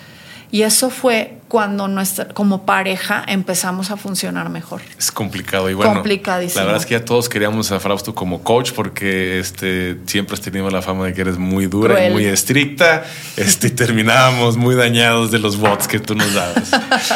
[0.50, 4.82] Y eso fue cuando nuestra, como pareja empezamos a funcionar mejor.
[4.96, 5.94] Es complicado y bueno.
[5.94, 6.60] Complicadísimo.
[6.60, 10.40] La verdad es que ya todos queríamos a Frausto como coach porque este, siempre has
[10.40, 13.02] tenido la fama de que eres muy dura y muy estricta.
[13.36, 16.70] Este, y terminábamos muy dañados de los bots que tú nos dabas.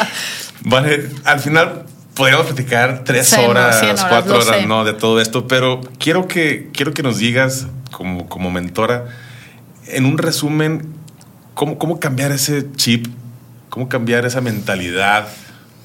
[0.65, 1.85] vale, al final
[2.19, 4.83] podríamos platicar tres horas, cuatro horas, ¿no?
[4.83, 9.05] De todo esto, pero quiero que, quiero que nos digas, como, como mentora,
[9.87, 10.93] en un resumen,
[11.53, 13.07] cómo, cómo cambiar ese chip,
[13.69, 15.29] cómo cambiar esa mentalidad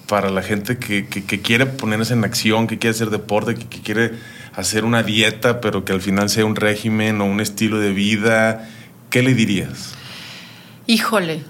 [0.08, 4.14] para la gente que, quiere ponerse en acción, que quiere hacer deporte, que, que quiere
[4.56, 8.68] hacer una dieta, pero que al final sea un régimen o un estilo de vida.
[9.08, 9.94] ¿Qué le dirías?
[10.88, 11.44] Híjole,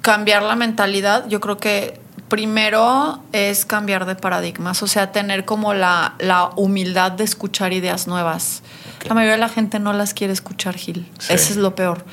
[0.00, 5.74] cambiar la mentalidad, yo creo que primero es cambiar de paradigmas, o sea, tener como
[5.74, 6.14] la,
[6.56, 8.62] humildad de escuchar ideas nuevas.
[9.06, 11.10] La mayoría de la gente no las quiere escuchar, Gil.
[11.28, 12.04] Eso es lo peor.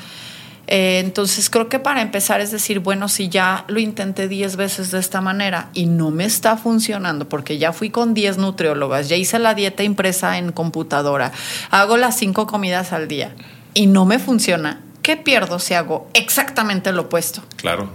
[0.68, 4.91] Eh, entonces creo que para empezar es decir, bueno, si ya lo intenté 10 veces
[4.91, 9.18] de esta manera y no me está funcionando, porque ya fui con 10 nutriólogas, ya
[9.18, 11.34] hice la dieta impresa en computadora,
[11.72, 13.36] hago las 5 comidas al día
[13.74, 17.41] y no me funciona, ¿qué pierdo si hago exactamente lo opuesto?
[17.57, 17.89] Claro.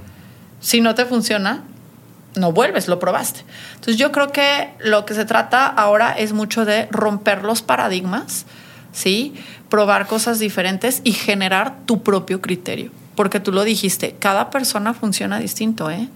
[0.60, 1.64] Si no te funciona,
[2.36, 3.40] no vuelves, lo probaste.
[3.74, 8.46] Entonces yo creo que lo que se trata ahora es mucho de romper los paradigmas,
[8.92, 9.34] ¿sí?
[9.68, 12.90] Probar cosas diferentes y generar tu propio criterio.
[13.14, 16.08] Porque tú lo dijiste, cada persona funciona distinto, ¿eh?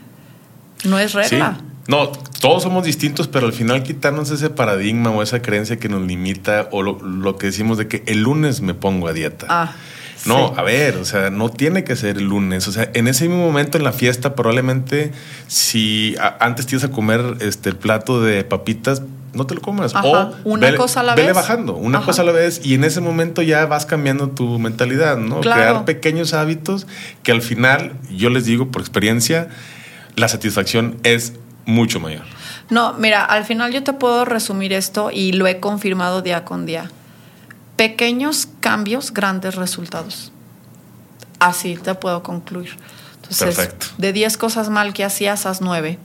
[0.85, 1.59] No es regla.
[1.89, 6.03] No, todos somos distintos, pero al final quitarnos ese paradigma o esa creencia que nos
[6.03, 9.47] limita o lo, que decimos de que el lunes me pongo a dieta.
[9.49, 9.73] Ah
[10.27, 10.55] No, Sí.
[10.59, 12.69] a ver, o sea, no tiene que ser el lunes.
[12.69, 15.13] O sea, en ese mismo momento en la fiesta, probablemente
[15.47, 19.03] si antes te ibas a comer este el plato de papitas,
[19.33, 19.95] no te lo comas.
[19.95, 21.37] Ajá, O una vele- cosa a la vele vez.
[21.37, 22.07] bajando, una Ajá.
[22.07, 22.61] cosa a la vez.
[22.65, 25.41] Y en ese momento ya vas cambiando tu mentalidad, ¿no?
[25.41, 25.61] Claro.
[25.61, 26.87] Crear pequeños hábitos
[27.23, 29.49] que al final, yo les digo por experiencia,
[30.17, 32.25] la satisfacción es mucho mayor.
[32.69, 36.67] No, mira, al final yo te puedo resumir esto y lo he confirmado día con
[36.67, 36.91] día.
[37.81, 40.33] Pequeños cambios, grandes resultados.
[41.39, 42.77] Así te puedo concluir.
[43.15, 43.87] Entonces, Perfecto.
[43.97, 45.99] de 10 cosas mal que hacías, haz 9.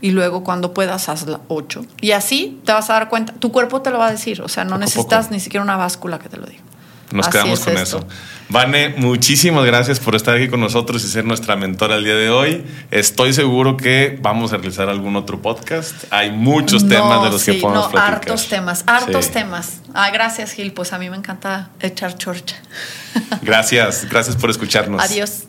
[0.00, 1.86] Y luego cuando puedas, haz 8.
[2.00, 3.32] Y así te vas a dar cuenta.
[3.34, 4.42] Tu cuerpo te lo va a decir.
[4.42, 5.34] O sea, no Poco necesitas poco.
[5.34, 6.64] ni siquiera una báscula que te lo diga.
[7.12, 7.98] Nos Así quedamos es con esto.
[7.98, 8.08] eso.
[8.48, 12.30] Vane, muchísimas gracias por estar aquí con nosotros y ser nuestra mentora el día de
[12.30, 12.64] hoy.
[12.90, 15.94] Estoy seguro que vamos a realizar algún otro podcast.
[16.10, 18.14] Hay muchos No, temas de los que podemos no, platicar.
[18.16, 19.32] hartos temas, hartos Sí.
[19.32, 19.80] temas.
[19.94, 20.72] Ah, gracias, Gil.
[20.72, 22.56] Pues a mí me encanta echar chorcha.
[23.42, 25.02] Gracias, gracias por escucharnos.
[25.02, 25.44] Adiós.